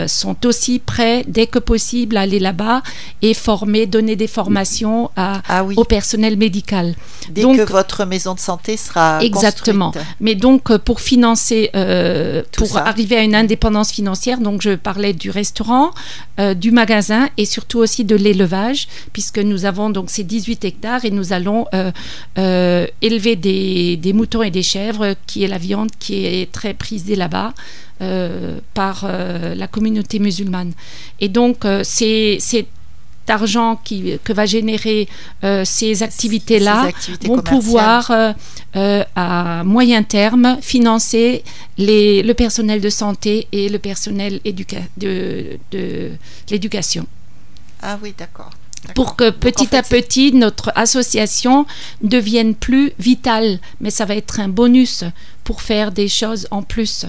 sont 0.06 0.46
aussi 0.46 0.78
prêts, 0.78 1.24
dès 1.26 1.46
que 1.46 1.58
possible, 1.58 2.16
à 2.16 2.22
aller 2.22 2.40
là-bas 2.40 2.82
et 3.22 3.32
former, 3.34 3.77
donner 3.86 4.16
des 4.16 4.26
formations 4.26 5.10
à, 5.16 5.42
Ah 5.48 5.64
oui, 5.64 5.74
au 5.76 5.84
personnel 5.84 6.36
médical. 6.36 6.94
dès 7.30 7.42
donc- 7.42 7.56
que 7.58 7.62
votre 7.62 8.04
maison 8.04 8.34
de 8.34 8.40
santé 8.40 8.76
sera 8.76 9.18
Exactement. 9.22 9.92
construite. 9.92 10.14
Mais 10.20 10.34
donc, 10.34 10.70
euh, 10.70 10.78
pour 10.78 11.00
financer, 11.00 11.70
euh, 11.74 12.42
pour 12.56 12.66
ça. 12.68 12.80
arriver 12.86 13.16
à 13.16 13.22
une 13.22 13.34
indépendance 13.34 13.90
financière, 13.92 14.38
donc 14.40 14.62
je 14.62 14.74
parlais 14.74 15.12
du 15.12 15.30
restaurant, 15.30 15.90
euh, 16.40 16.54
du 16.54 16.70
magasin 16.70 17.28
et 17.36 17.44
surtout 17.44 17.78
aussi 17.78 18.04
de 18.04 18.16
l'élevage, 18.16 18.88
puisque 19.12 19.38
nous 19.38 19.64
avons 19.64 19.90
donc 19.90 20.10
ces 20.10 20.24
18 20.24 20.64
hectares 20.64 21.04
et 21.04 21.10
nous 21.10 21.32
allons 21.32 21.66
euh, 22.38 22.86
élever 23.02 23.36
des, 23.36 23.96
des 23.96 24.12
moutons 24.12 24.42
et 24.42 24.50
des 24.50 24.62
chèvres, 24.62 25.14
qui 25.26 25.44
est 25.44 25.48
la 25.48 25.58
viande 25.58 25.90
qui 25.98 26.24
est 26.24 26.50
très 26.52 26.74
prisée 26.74 27.16
là-bas. 27.16 27.52
euh, 28.00 28.60
par 28.74 29.02
euh, 29.04 29.56
la 29.56 29.66
communauté 29.66 30.20
musulmane. 30.20 30.70
Et 31.18 31.28
donc, 31.28 31.64
euh, 31.64 31.80
c'est 31.84 32.38
cet 33.28 33.30
argent 33.30 33.78
qui, 33.84 34.18
que 34.24 34.32
va 34.32 34.46
générer 34.46 35.08
euh, 35.44 35.64
ces 35.64 36.02
activités-là 36.02 36.82
activités 36.84 37.28
vont 37.28 37.40
pouvoir 37.42 38.10
euh, 38.10 38.32
euh, 38.76 39.04
à 39.16 39.62
moyen 39.64 40.02
terme 40.02 40.56
financer 40.62 41.44
les, 41.76 42.22
le 42.22 42.34
personnel 42.34 42.80
de 42.80 42.88
santé 42.88 43.46
et 43.52 43.68
le 43.68 43.78
personnel 43.78 44.40
éduca- 44.44 44.88
de, 44.96 45.58
de 45.72 46.10
l'éducation. 46.50 47.06
Ah 47.82 47.98
oui, 48.02 48.14
d'accord. 48.16 48.50
Pour 48.94 49.16
que 49.16 49.24
Donc, 49.24 49.40
petit 49.40 49.64
en 49.64 49.66
fait, 49.66 49.76
à 49.76 49.82
petit, 49.82 50.32
notre 50.32 50.72
association 50.74 51.66
devienne 52.00 52.54
plus 52.54 52.92
vitale. 52.98 53.58
Mais 53.80 53.90
ça 53.90 54.04
va 54.06 54.14
être 54.14 54.40
un 54.40 54.48
bonus 54.48 55.04
pour 55.44 55.60
faire 55.60 55.92
des 55.92 56.08
choses 56.08 56.46
en 56.50 56.62
plus. 56.62 57.04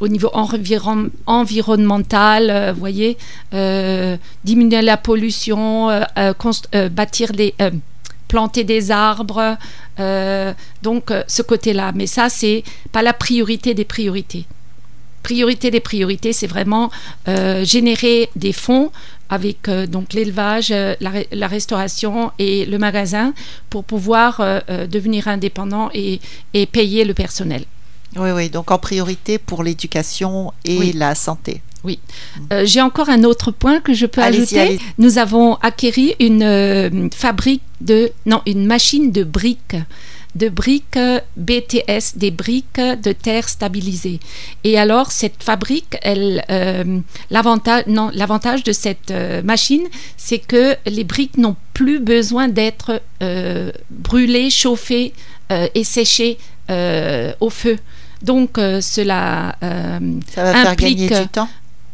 Au 0.00 0.06
niveau 0.08 0.30
environ- 0.32 1.10
environnemental, 1.26 2.50
euh, 2.50 2.72
voyez, 2.72 3.16
euh, 3.54 4.16
diminuer 4.44 4.82
la 4.82 4.96
pollution, 4.96 5.90
euh, 5.90 6.88
bâtir 6.90 7.32
des, 7.32 7.54
planter 8.28 8.62
des 8.64 8.90
arbres, 8.90 9.56
donc 10.82 11.10
ce 11.26 11.42
côté-là. 11.42 11.92
Mais 11.94 12.06
ça, 12.06 12.28
c'est 12.28 12.62
pas 12.92 13.02
la 13.02 13.12
priorité 13.12 13.74
des 13.74 13.84
priorités. 13.84 14.44
Priorité 15.22 15.70
des 15.70 15.80
priorités, 15.80 16.32
c'est 16.32 16.46
vraiment 16.46 16.90
générer 17.62 18.28
des 18.36 18.52
fonds 18.52 18.90
avec 19.30 19.68
donc 19.68 20.12
l'élevage, 20.12 20.68
la, 20.70 21.10
re- 21.10 21.26
la 21.32 21.46
restauration 21.48 22.30
et 22.38 22.64
le 22.66 22.78
magasin 22.78 23.32
pour 23.70 23.82
pouvoir 23.84 24.40
devenir 24.88 25.26
indépendant 25.26 25.90
et 25.94 26.20
payer 26.66 27.04
le 27.04 27.14
personnel. 27.14 27.64
Oui, 28.16 28.30
oui, 28.30 28.48
donc 28.48 28.70
en 28.70 28.78
priorité 28.78 29.38
pour 29.38 29.62
l'éducation 29.62 30.52
et 30.64 30.78
Oui. 30.78 30.92
la 30.92 31.14
santé. 31.14 31.62
Euh, 32.52 32.64
J'ai 32.64 32.80
encore 32.80 33.08
un 33.08 33.24
autre 33.24 33.50
point 33.50 33.80
que 33.80 33.94
je 33.94 34.06
peux 34.06 34.22
ajouter. 34.22 34.78
Nous 34.98 35.18
avons 35.18 35.54
acquéri 35.56 36.14
une 36.20 36.42
euh, 36.42 37.08
fabrique 37.14 37.62
de, 37.80 38.10
non, 38.26 38.42
une 38.46 38.66
machine 38.66 39.12
de 39.12 39.24
briques, 39.24 39.76
de 40.34 40.48
briques 40.48 40.98
BTS, 41.36 42.16
des 42.16 42.30
briques 42.30 42.80
de 42.80 43.12
terre 43.12 43.48
stabilisées. 43.48 44.20
Et 44.64 44.78
alors 44.78 45.10
cette 45.12 45.42
fabrique, 45.42 45.96
elle, 46.02 46.44
euh, 46.50 46.98
l'avantage, 47.30 47.84
non, 47.86 48.10
l'avantage 48.12 48.64
de 48.64 48.72
cette 48.72 49.12
machine, 49.44 49.86
c'est 50.16 50.38
que 50.40 50.76
les 50.86 51.04
briques 51.04 51.38
n'ont 51.38 51.56
plus 51.74 52.00
besoin 52.00 52.48
d'être 52.48 53.00
brûlées, 53.90 54.50
chauffées 54.50 55.12
et 55.50 55.84
séchées 55.84 56.38
au 56.68 57.50
feu. 57.50 57.78
Donc 58.22 58.58
euh, 58.58 58.80
cela 58.80 59.56
euh, 59.62 59.98
Ça 60.34 60.42
va 60.44 60.52
faire 60.52 60.70
Implique- 60.72 60.96
gagner 61.08 61.22
du 61.22 61.28
temps. 61.28 61.48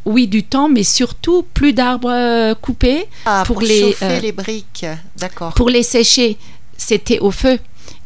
oui, 0.06 0.26
du 0.26 0.42
temps, 0.42 0.68
mais 0.68 0.82
surtout 0.82 1.44
plus 1.54 1.72
d'arbres 1.72 2.10
euh, 2.10 2.54
coupés. 2.54 3.06
Ah, 3.26 3.42
pour 3.46 3.56
pour, 3.56 3.62
les, 3.62 3.80
chauffer 3.80 4.04
euh, 4.06 4.20
les 4.20 4.32
briques. 4.32 4.87
D'accord. 5.16 5.52
Pour 5.54 5.68
les 5.70 5.82
sécher, 5.82 6.38
c'était 6.76 7.18
au 7.20 7.30
feu. 7.30 7.58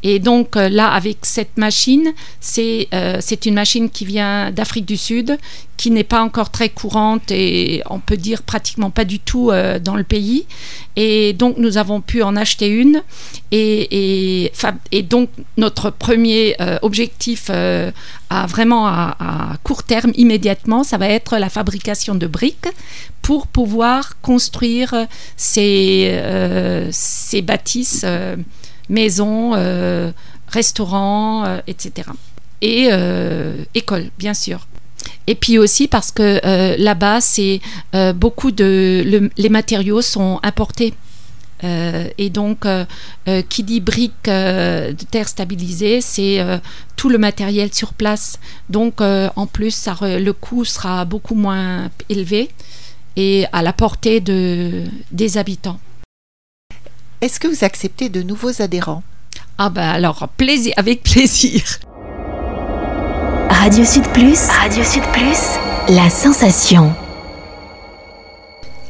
Et 0.02 0.18
donc 0.18 0.56
euh, 0.56 0.68
là, 0.68 0.88
avec 0.88 1.18
cette 1.22 1.56
machine, 1.56 2.12
c'est 2.40 2.88
euh, 2.94 3.20
une 3.44 3.54
machine 3.54 3.90
qui 3.90 4.04
vient 4.04 4.50
d'Afrique 4.52 4.86
du 4.86 4.96
Sud, 4.96 5.38
qui 5.76 5.90
n'est 5.90 6.04
pas 6.04 6.22
encore 6.22 6.50
très 6.50 6.68
courante 6.68 7.30
et 7.30 7.82
on 7.88 8.00
peut 8.00 8.16
dire 8.16 8.42
pratiquement 8.42 8.90
pas 8.90 9.04
du 9.04 9.18
tout 9.18 9.50
euh, 9.50 9.78
dans 9.78 9.96
le 9.96 10.04
pays. 10.04 10.46
Et 10.96 11.32
donc 11.32 11.56
nous 11.58 11.78
avons 11.78 12.00
pu 12.00 12.22
en 12.22 12.36
acheter 12.36 12.68
une. 12.68 13.02
Et, 13.50 14.44
et, 14.44 14.52
et 14.92 15.02
donc 15.02 15.30
notre 15.56 15.90
premier 15.90 16.56
euh, 16.60 16.78
objectif 16.82 17.50
à 17.50 18.46
vraiment 18.46 18.86
à, 18.86 19.16
à, 19.18 19.56
court 19.62 19.82
terme, 19.82 20.12
immédiatement, 20.14 20.84
ça 20.84 20.98
va 20.98 21.08
être 21.08 21.38
la 21.38 21.48
fabrication 21.48 22.14
de 22.14 22.26
briques 22.26 22.68
pour 23.22 23.46
pouvoir 23.46 24.20
construire 24.20 25.06
ces, 25.36 26.20
ces 26.90 27.42
bâtisses, 27.42 28.04
maisons, 28.88 29.52
restaurants, 30.48 31.60
etc. 31.66 32.10
Et 32.60 32.88
écoles, 33.74 34.10
bien 34.18 34.34
sûr. 34.34 34.66
Et 35.26 35.34
puis 35.34 35.58
aussi 35.58 35.88
parce 35.88 36.10
que 36.10 36.40
euh, 36.44 36.76
là-bas, 36.78 37.20
c'est 37.20 37.60
euh, 37.94 38.12
beaucoup 38.12 38.50
de 38.50 39.30
les 39.36 39.48
matériaux 39.48 40.02
sont 40.02 40.40
importés. 40.42 40.94
Euh, 41.64 42.06
et 42.18 42.30
donc, 42.30 42.66
qui 43.48 43.62
dit 43.64 43.80
briques 43.80 44.12
de 44.24 45.04
terre 45.10 45.28
stabilisée, 45.28 46.00
c'est 46.00 46.40
tout 46.96 47.08
le 47.08 47.18
matériel 47.18 47.74
sur 47.74 47.92
place. 47.92 48.38
Donc, 48.70 49.00
en 49.00 49.46
plus, 49.46 49.72
ça 49.72 49.96
le 50.00 50.32
coût 50.32 50.64
sera 50.64 51.04
beaucoup 51.04 51.34
moins 51.34 51.90
élevé 52.08 52.48
et 53.16 53.46
à 53.52 53.62
la 53.62 53.72
portée 53.72 54.20
de, 54.20 54.84
des 55.10 55.36
habitants. 55.36 55.80
Est-ce 57.20 57.40
que 57.40 57.48
vous 57.48 57.64
acceptez 57.64 58.08
de 58.08 58.22
nouveaux 58.22 58.62
adhérents? 58.62 59.02
Ah 59.58 59.70
ben 59.70 59.88
alors, 59.88 60.28
plaisir, 60.36 60.72
avec 60.76 61.02
plaisir. 61.02 61.62
Radio 63.50 63.84
Sud 63.84 64.06
Plus. 64.12 64.38
Radio 64.46 64.84
Sud 64.84 65.02
Plus. 65.12 65.58
La 65.88 66.10
sensation. 66.10 66.94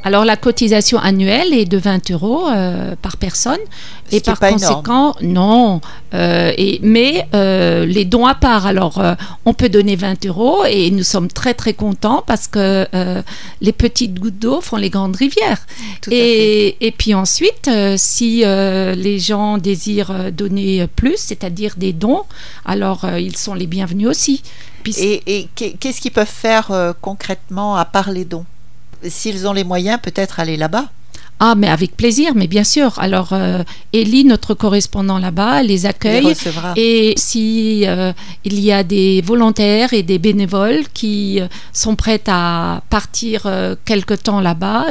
Alors 0.09 0.25
la 0.25 0.39
cotisation 0.39 0.99
annuelle 0.99 1.53
est 1.53 1.67
de 1.67 1.77
20 1.77 2.13
euros 2.13 2.49
euh, 2.49 2.97
par 3.03 3.19
personne 3.19 3.59
Ce 4.11 4.17
et 4.17 4.21
par 4.21 4.41
conséquent 4.41 5.15
non. 5.21 5.83
Euh, 6.15 6.51
et, 6.57 6.81
mais 6.83 7.29
euh, 7.35 7.85
les 7.85 8.07
dons 8.07 8.25
à 8.25 8.35
part. 8.35 8.65
Alors 8.65 9.03
on 9.45 9.53
peut 9.53 9.69
donner 9.69 9.97
20 9.97 10.25
euros 10.25 10.65
et 10.65 10.91
nous 10.91 11.03
sommes 11.03 11.29
très 11.29 11.53
très 11.53 11.75
contents 11.75 12.25
parce 12.27 12.49
que 12.49 12.87
les 13.61 13.73
petites 13.73 14.19
gouttes 14.19 14.39
d'eau 14.39 14.63
font 14.63 14.77
les 14.77 14.89
grandes 14.89 15.17
rivières. 15.17 15.67
Tout 16.01 16.09
et, 16.11 16.79
et, 16.81 16.91
puis 16.91 17.13
ensuite, 17.13 17.71
si 17.99 18.45
les 18.47 19.19
gens 19.19 19.59
désirent 19.59 20.33
donner 20.33 20.87
plus, 20.87 21.19
c'est-à-dire 21.19 21.75
des 21.77 21.93
dons, 21.93 22.23
alors 22.65 23.05
ils 23.19 23.37
sont 23.37 23.53
les 23.53 23.67
bienvenus 23.67 24.09
aussi. 24.09 24.43
Puis, 24.83 24.95
et, 24.99 25.23
et 25.27 25.49
qu'est-ce 25.55 26.01
qu'ils 26.01 26.13
peuvent 26.13 26.27
faire 26.27 26.95
concrètement 27.03 27.77
à 27.77 27.85
part 27.85 28.11
les 28.11 28.25
dons? 28.25 28.47
S'ils 29.07 29.47
ont 29.47 29.53
les 29.53 29.65
moyens, 29.65 30.01
peut-être 30.01 30.41
aller 30.41 30.57
là-bas. 30.57 30.91
Ah, 31.41 31.55
mais 31.57 31.69
avec 31.69 31.97
plaisir, 31.97 32.33
mais 32.35 32.49
bien 32.49 32.65
sûr. 32.65 32.99
Alors, 32.99 33.29
euh, 33.33 33.63
Ellie, 33.93 34.25
notre 34.25 34.55
correspondant 34.55 35.19
là-bas, 35.19 35.63
les 35.63 35.87
accueille. 35.87 36.35
et 36.77 37.15
si 37.17 37.85
euh, 37.87 38.13
il 38.45 38.59
y 38.59 38.73
a 38.73 38.83
des 38.83 39.23
volontaires 39.23 39.93
et 39.93 40.03
des 40.03 40.19
bénévoles 40.19 40.83
qui 40.93 41.41
euh, 41.41 41.47
sont 41.73 41.95
prêts 41.95 42.23
à 42.27 42.83
partir 42.91 43.43
euh, 43.47 43.77
quelque 43.85 44.15
temps 44.15 44.41
là-bas, 44.41 44.87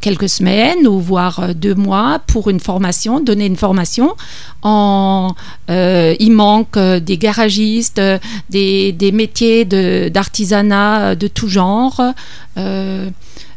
quelques 0.00 0.28
semaines 0.28 0.86
ou 0.86 1.00
voire 1.00 1.56
deux 1.56 1.74
mois 1.74 2.20
pour 2.28 2.50
une 2.50 2.60
formation, 2.60 3.18
donner 3.18 3.46
une 3.46 3.56
formation. 3.56 4.14
En, 4.62 5.34
il 5.68 6.30
manque 6.30 6.78
des 6.78 7.18
garagistes, 7.18 8.00
des, 8.48 8.92
des 8.92 9.10
métiers 9.10 9.64
d'artisanat 9.64 11.16
de, 11.16 11.22
de, 11.22 11.26
tout 11.26 11.48
genre. 11.48 12.00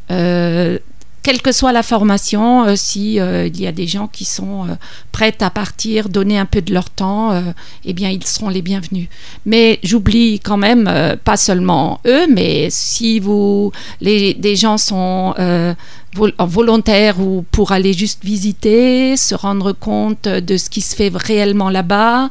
Euh, 0.10 0.78
quelle 1.28 1.42
que 1.42 1.52
soit 1.52 1.74
la 1.74 1.84
formation, 1.84 2.64
euh, 2.64 2.78
si 2.78 3.20
euh, 3.20 3.48
il 3.48 3.60
y 3.60 3.68
a 3.68 3.74
des 3.74 3.86
gens 3.86 4.08
qui 4.08 4.24
sont 4.24 4.64
euh, 4.64 4.76
prêts 5.12 5.36
à 5.42 5.50
partir, 5.50 6.08
donner 6.08 6.38
un 6.38 6.46
peu 6.46 6.62
de 6.62 6.74
leur 6.74 6.90
temps, 6.90 7.34
eh 7.84 7.92
bien 7.92 8.10
ils 8.10 8.26
seront 8.26 8.48
les 8.48 8.62
bienvenus. 8.62 9.10
Mais 9.46 9.78
j'oublie 9.84 10.40
quand 10.40 10.56
même 10.56 10.90
pas 11.26 11.36
seulement 11.36 12.00
eux, 12.08 12.28
mais 12.34 12.70
si 12.70 13.20
vous 13.20 13.74
les 14.00 14.36
des 14.36 14.56
gens 14.56 14.78
sont 14.78 15.34
volontaires 16.40 17.20
ou 17.20 17.44
pour 17.52 17.74
aller 17.74 17.92
juste 17.92 18.24
visiter, 18.24 19.18
se 19.18 19.36
rendre 19.36 19.74
compte 19.74 20.30
de 20.30 20.56
ce 20.56 20.70
qui 20.70 20.80
se 20.80 20.96
fait 20.96 21.12
réellement 21.14 21.70
là-bas, 21.70 22.30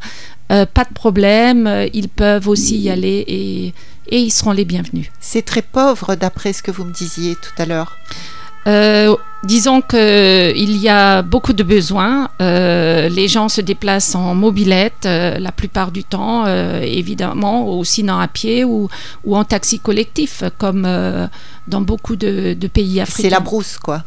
pas 0.48 0.84
de 0.88 0.94
problème, 0.94 1.88
ils 1.92 2.08
peuvent 2.08 2.48
aussi 2.48 2.78
y 2.78 2.88
aller 2.88 3.24
et, 3.26 3.74
et 4.08 4.20
ils 4.20 4.32
seront 4.32 4.52
les 4.52 4.64
bienvenus. 4.64 5.10
C'est 5.20 5.44
très 5.44 5.62
pauvre 5.62 6.14
d'après 6.14 6.54
ce 6.54 6.62
que 6.62 6.70
vous 6.70 6.84
me 6.84 6.94
disiez 6.94 7.34
tout 7.34 7.62
à 7.62 7.66
l'heure. 7.66 7.98
Euh, 8.66 9.14
disons 9.44 9.80
qu'il 9.80 10.76
y 10.76 10.88
a 10.88 11.22
beaucoup 11.22 11.52
de 11.52 11.62
besoins. 11.62 12.30
Euh, 12.40 13.08
les 13.08 13.28
gens 13.28 13.48
se 13.48 13.60
déplacent 13.60 14.14
en 14.14 14.34
mobilette 14.34 15.06
euh, 15.06 15.38
la 15.38 15.52
plupart 15.52 15.92
du 15.92 16.04
temps, 16.04 16.44
euh, 16.46 16.80
évidemment, 16.82 17.76
ou 17.78 17.84
sinon 17.84 18.18
à 18.18 18.28
pied 18.28 18.64
ou, 18.64 18.88
ou 19.24 19.36
en 19.36 19.44
taxi 19.44 19.78
collectif, 19.78 20.42
comme 20.58 20.88
dans 21.68 21.80
beaucoup 21.80 22.16
de, 22.16 22.54
de 22.54 22.66
pays 22.66 23.00
africains. 23.00 23.22
C'est 23.28 23.30
la 23.30 23.40
brousse, 23.40 23.78
quoi. 23.78 24.02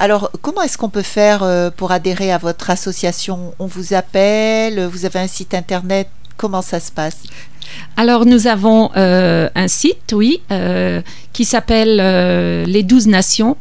Alors, 0.00 0.30
comment 0.42 0.62
est-ce 0.62 0.76
qu'on 0.76 0.88
peut 0.88 1.02
faire 1.02 1.70
pour 1.76 1.92
adhérer 1.92 2.32
à 2.32 2.38
votre 2.38 2.70
association? 2.70 3.54
On 3.58 3.66
vous 3.66 3.94
appelle 3.94 4.86
Vous 4.86 5.04
avez 5.04 5.20
un 5.20 5.28
site 5.28 5.54
internet 5.54 6.08
Comment 6.36 6.62
ça 6.62 6.80
se 6.80 6.90
passe? 6.90 7.18
Alors 7.96 8.26
nous 8.26 8.46
avons 8.46 8.90
euh, 8.96 9.48
un 9.54 9.68
site, 9.68 10.12
oui, 10.12 10.42
euh, 10.50 11.00
qui 11.32 11.44
s'appelle 11.44 11.98
euh, 12.00 12.64
Les 12.66 12.82
Douze 12.82 13.06
Nations. 13.06 13.56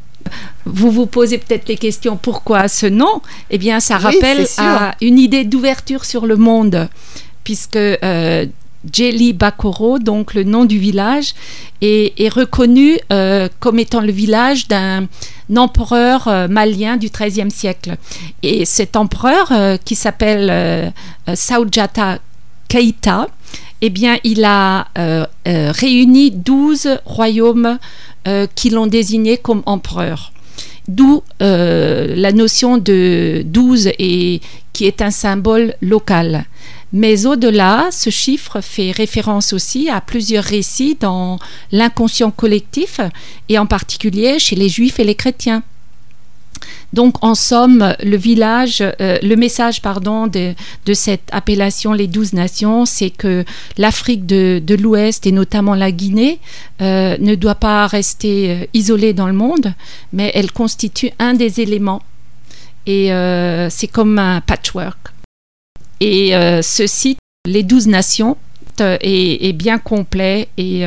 Vous 0.66 0.92
vous 0.92 1.06
posez 1.06 1.38
peut-être 1.38 1.68
les 1.68 1.78
questions 1.78 2.18
pourquoi 2.18 2.68
ce 2.68 2.86
nom? 2.86 3.22
Eh 3.50 3.58
bien, 3.58 3.80
ça 3.80 3.98
rappelle 3.98 4.48
à 4.58 4.96
une 5.02 5.20
idée 5.20 5.44
d'ouverture 5.44 6.06
sur 6.06 6.26
le 6.26 6.36
monde, 6.36 6.88
puisque 7.44 7.76
euh, 7.76 8.46
Jelly 8.92 9.34
Bakoro, 9.34 10.00
donc 10.00 10.34
le 10.34 10.44
nom 10.44 10.66
du 10.66 10.78
village, 10.78 11.34
est, 11.82 12.20
est 12.20 12.30
reconnu 12.30 12.98
euh, 13.12 13.48
comme 13.60 13.80
étant 13.80 14.02
le 14.02 14.12
village 14.12 14.68
d'un 14.68 15.08
empereur 15.56 16.28
euh, 16.28 16.48
malien 16.48 16.98
du 16.98 17.10
XIIIe 17.10 17.52
siècle. 17.52 17.96
Et 18.42 18.66
cet 18.66 18.96
empereur, 18.96 19.52
euh, 19.52 19.78
qui 19.78 19.96
s'appelle 19.96 20.94
Saujata 21.34 22.20
Keita, 22.68 23.28
eh 23.82 23.90
bien, 23.90 24.18
il 24.24 24.44
a 24.46 24.88
réuni 25.46 26.32
12 26.32 27.00
royaumes 27.06 27.78
euh, 28.28 28.48
qui 28.56 28.70
l'ont 28.70 28.88
désigné 28.88 29.38
comme 29.38 29.64
empereur. 29.66 30.32
D'où 30.88 31.24
euh, 31.42 32.14
la 32.16 32.32
notion 32.32 32.78
de 32.78 33.44
12 33.46 33.90
et 34.00 34.42
qui 34.74 34.86
est 34.86 35.02
un 35.02 35.12
symbole 35.12 35.76
local. 35.82 36.46
Mais 36.92 37.26
au-delà, 37.26 37.88
ce 37.92 38.10
chiffre 38.10 38.62
fait 38.62 38.92
référence 38.92 39.54
aussi 39.54 39.90
à 39.90 40.02
plusieurs 40.02 40.44
récits 40.44 40.98
dans 41.00 41.40
l'inconscient 41.72 42.32
collectif 42.32 43.00
et 43.50 43.58
en 43.58 43.66
particulier 43.66 44.40
chez 44.40 44.56
les 44.56 44.70
juifs 44.70 45.00
et 45.00 45.04
les 45.04 45.16
chrétiens. 45.16 45.64
Donc, 46.94 47.24
en 47.24 47.36
somme, 47.36 47.96
le 48.04 48.18
village, 48.18 48.82
euh, 48.82 49.18
le 49.22 49.36
message, 49.36 49.82
pardon, 49.82 50.28
de, 50.28 50.54
cette 50.94 51.28
appellation 51.32 51.94
les 51.94 52.08
douze 52.08 52.34
nations, 52.34 52.86
c'est 52.86 53.10
que 53.10 53.44
l'Afrique 53.78 54.28
de, 54.28 54.62
l'Ouest 54.80 55.26
et 55.26 55.32
notamment 55.32 55.74
la 55.76 55.92
Guinée 55.92 56.40
euh, 56.82 57.16
ne 57.20 57.36
doit 57.36 57.56
pas 57.56 57.88
rester 57.88 58.52
euh, 58.52 58.66
isolée 58.74 59.14
dans 59.14 59.28
le 59.28 59.34
monde, 59.34 59.74
mais 60.14 60.32
elle 60.36 60.52
constitue 60.52 61.12
un 61.18 61.34
des 61.34 61.62
éléments. 61.62 62.04
Et 62.86 63.12
c'est 63.70 63.88
comme 63.88 64.20
un 64.20 64.42
patchwork. 64.42 65.14
Et 66.02 66.34
ce 66.62 66.86
site, 66.86 67.18
les 67.46 67.64
douze 67.64 67.88
nations, 67.88 68.36
est, 68.80 69.48
est 69.48 69.54
bien 69.54 69.78
complet 69.78 70.50
et 70.58 70.86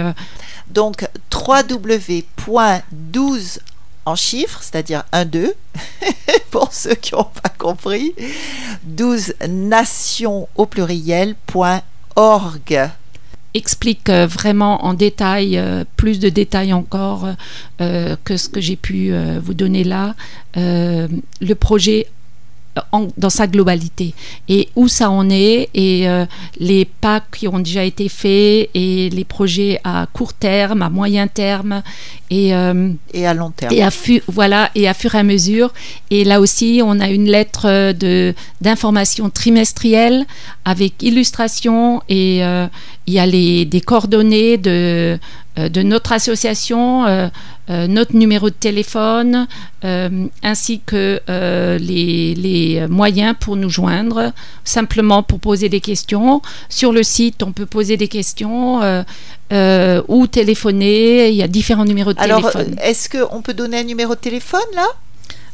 Donc, 0.70 1.08
www.12 1.32 3.60
en 4.06 4.14
chiffres, 4.14 4.60
c'est-à-dire 4.62 5.04
1, 5.12 5.26
2, 5.26 5.54
pour 6.50 6.72
ceux 6.72 6.94
qui 6.94 7.14
n'ont 7.14 7.24
pas 7.24 7.50
compris, 7.58 8.14
12 8.84 9.34
nations 9.48 10.48
au 10.54 10.64
pluriel.org. 10.64 11.34
explique 13.54 14.08
euh, 14.08 14.26
vraiment 14.26 14.84
en 14.84 14.94
détail, 14.94 15.58
euh, 15.58 15.84
plus 15.96 16.20
de 16.20 16.28
détails 16.28 16.72
encore 16.72 17.26
euh, 17.80 18.16
que 18.24 18.36
ce 18.36 18.48
que 18.48 18.60
j'ai 18.60 18.76
pu 18.76 19.12
vous 19.42 19.54
donner 19.54 19.82
là, 19.84 20.14
le 20.54 21.54
projet 21.54 22.06
en- 22.92 23.08
dans 23.16 23.30
sa 23.30 23.46
globalité 23.46 24.14
et 24.48 24.68
où 24.76 24.88
ça 24.88 25.10
en 25.10 25.28
est 25.30 25.68
et 25.74 26.08
euh, 26.08 26.24
les 26.58 26.84
pas 26.84 27.20
qui 27.36 27.48
ont 27.48 27.58
déjà 27.58 27.84
été 27.84 28.08
faits 28.08 28.70
et 28.74 29.10
les 29.10 29.24
projets 29.24 29.80
à 29.84 30.06
court 30.12 30.32
terme, 30.34 30.82
à 30.82 30.90
moyen 30.90 31.26
terme 31.26 31.82
et 32.30 32.54
euh, 32.54 32.90
Et 33.14 33.26
à 33.26 33.34
long 33.34 33.50
terme. 33.50 33.72
et 33.74 33.82
à 33.82 33.90
fu- 33.90 34.22
voilà 34.28 34.70
et 34.74 34.88
à 34.88 34.94
fur 34.94 35.14
et 35.14 35.18
à 35.18 35.22
mesure 35.22 35.72
et 36.10 36.24
là 36.24 36.40
aussi 36.40 36.80
on 36.84 37.00
a 37.00 37.08
une 37.08 37.26
lettre 37.28 37.92
de 37.92 38.34
d'information 38.60 39.30
trimestrielle 39.30 40.24
avec 40.64 41.02
illustration 41.02 42.02
et 42.08 42.44
euh, 42.44 42.66
il 43.06 43.14
y 43.14 43.18
a 43.20 43.26
les, 43.26 43.64
des 43.64 43.80
coordonnées 43.80 44.56
de, 44.58 44.70
euh, 44.70 45.16
de 45.56 45.82
notre 45.82 46.12
association, 46.12 47.06
euh, 47.06 47.28
euh, 47.70 47.86
notre 47.86 48.14
numéro 48.14 48.50
de 48.50 48.54
téléphone, 48.54 49.46
ainsi 50.42 50.80
que 50.84 51.20
les, 51.78 52.34
les, 52.34 52.86
moyens 52.88 53.34
pour 53.38 53.56
nous 53.56 53.70
joindre, 53.70 54.32
simplement 54.64 55.22
pour 55.22 55.40
poser 55.40 55.68
des 55.68 55.80
questions. 55.80 56.42
Sur 56.68 56.92
le 56.92 57.02
site, 57.02 57.42
on 57.42 57.52
peut 57.52 57.66
poser 57.66 57.96
des 57.96 58.08
questions 58.08 58.80
ou 59.50 60.26
téléphoner. 60.26 61.28
Il 61.30 61.36
y 61.36 61.42
a 61.42 61.48
différents 61.48 61.84
numéros 61.84 62.12
de 62.12 62.20
Alors, 62.20 62.50
téléphone. 62.50 62.76
est-ce 62.82 63.08
qu'on 63.08 63.42
peut 63.42 63.54
donner 63.54 63.78
un 63.78 63.84
numéro 63.84 64.14
de 64.14 64.20
téléphone 64.20 64.60
là? 64.74 64.86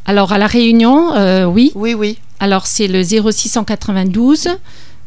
Alors, 0.06 0.32
à 0.32 0.38
La 0.38 0.46
Réunion, 0.46 1.12
oui. 1.48 1.72
Oui, 1.74 1.94
oui. 1.94 2.18
Alors, 2.40 2.66
c'est 2.66 2.88
le 2.88 3.02
0692 3.04 4.48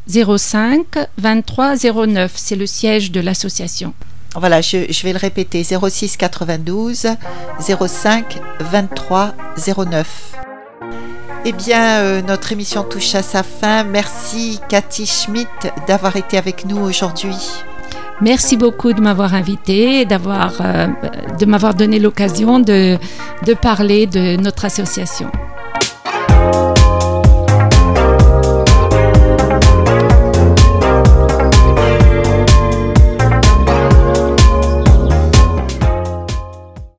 05 0.08 0.86
23 1.18 1.74
09. 2.06 2.32
C'est 2.34 2.56
le 2.56 2.66
siège 2.66 3.10
de 3.10 3.20
l'association. 3.20 3.92
Voilà, 4.38 4.60
je, 4.60 5.02
vais 5.02 5.12
le 5.12 5.18
répéter 5.18 5.64
06 5.64 6.16
92 6.16 7.08
05 7.60 8.38
23 8.60 9.34
09. 9.86 10.32
Eh 11.44 11.52
bien, 11.52 12.00
euh, 12.00 12.22
notre 12.22 12.52
émission 12.52 12.82
touche 12.82 13.14
à 13.14 13.22
sa 13.22 13.42
fin. 13.42 13.84
Merci 13.84 14.60
Cathy 14.68 15.06
Schmidt 15.06 15.48
d'avoir 15.86 16.16
été 16.16 16.36
avec 16.36 16.64
nous 16.66 16.78
aujourd'hui. 16.78 17.36
Merci 18.20 18.56
beaucoup 18.56 18.92
de 18.92 19.00
m'avoir 19.00 19.34
invité, 19.34 20.04
d'avoir, 20.04 20.54
euh, 20.60 20.88
de 21.38 21.46
m'avoir 21.46 21.74
donné 21.74 21.98
l'occasion 21.98 22.58
de 22.60 22.98
parler 23.62 24.06
de 24.06 24.36
notre 24.36 24.64
association. 24.64 25.30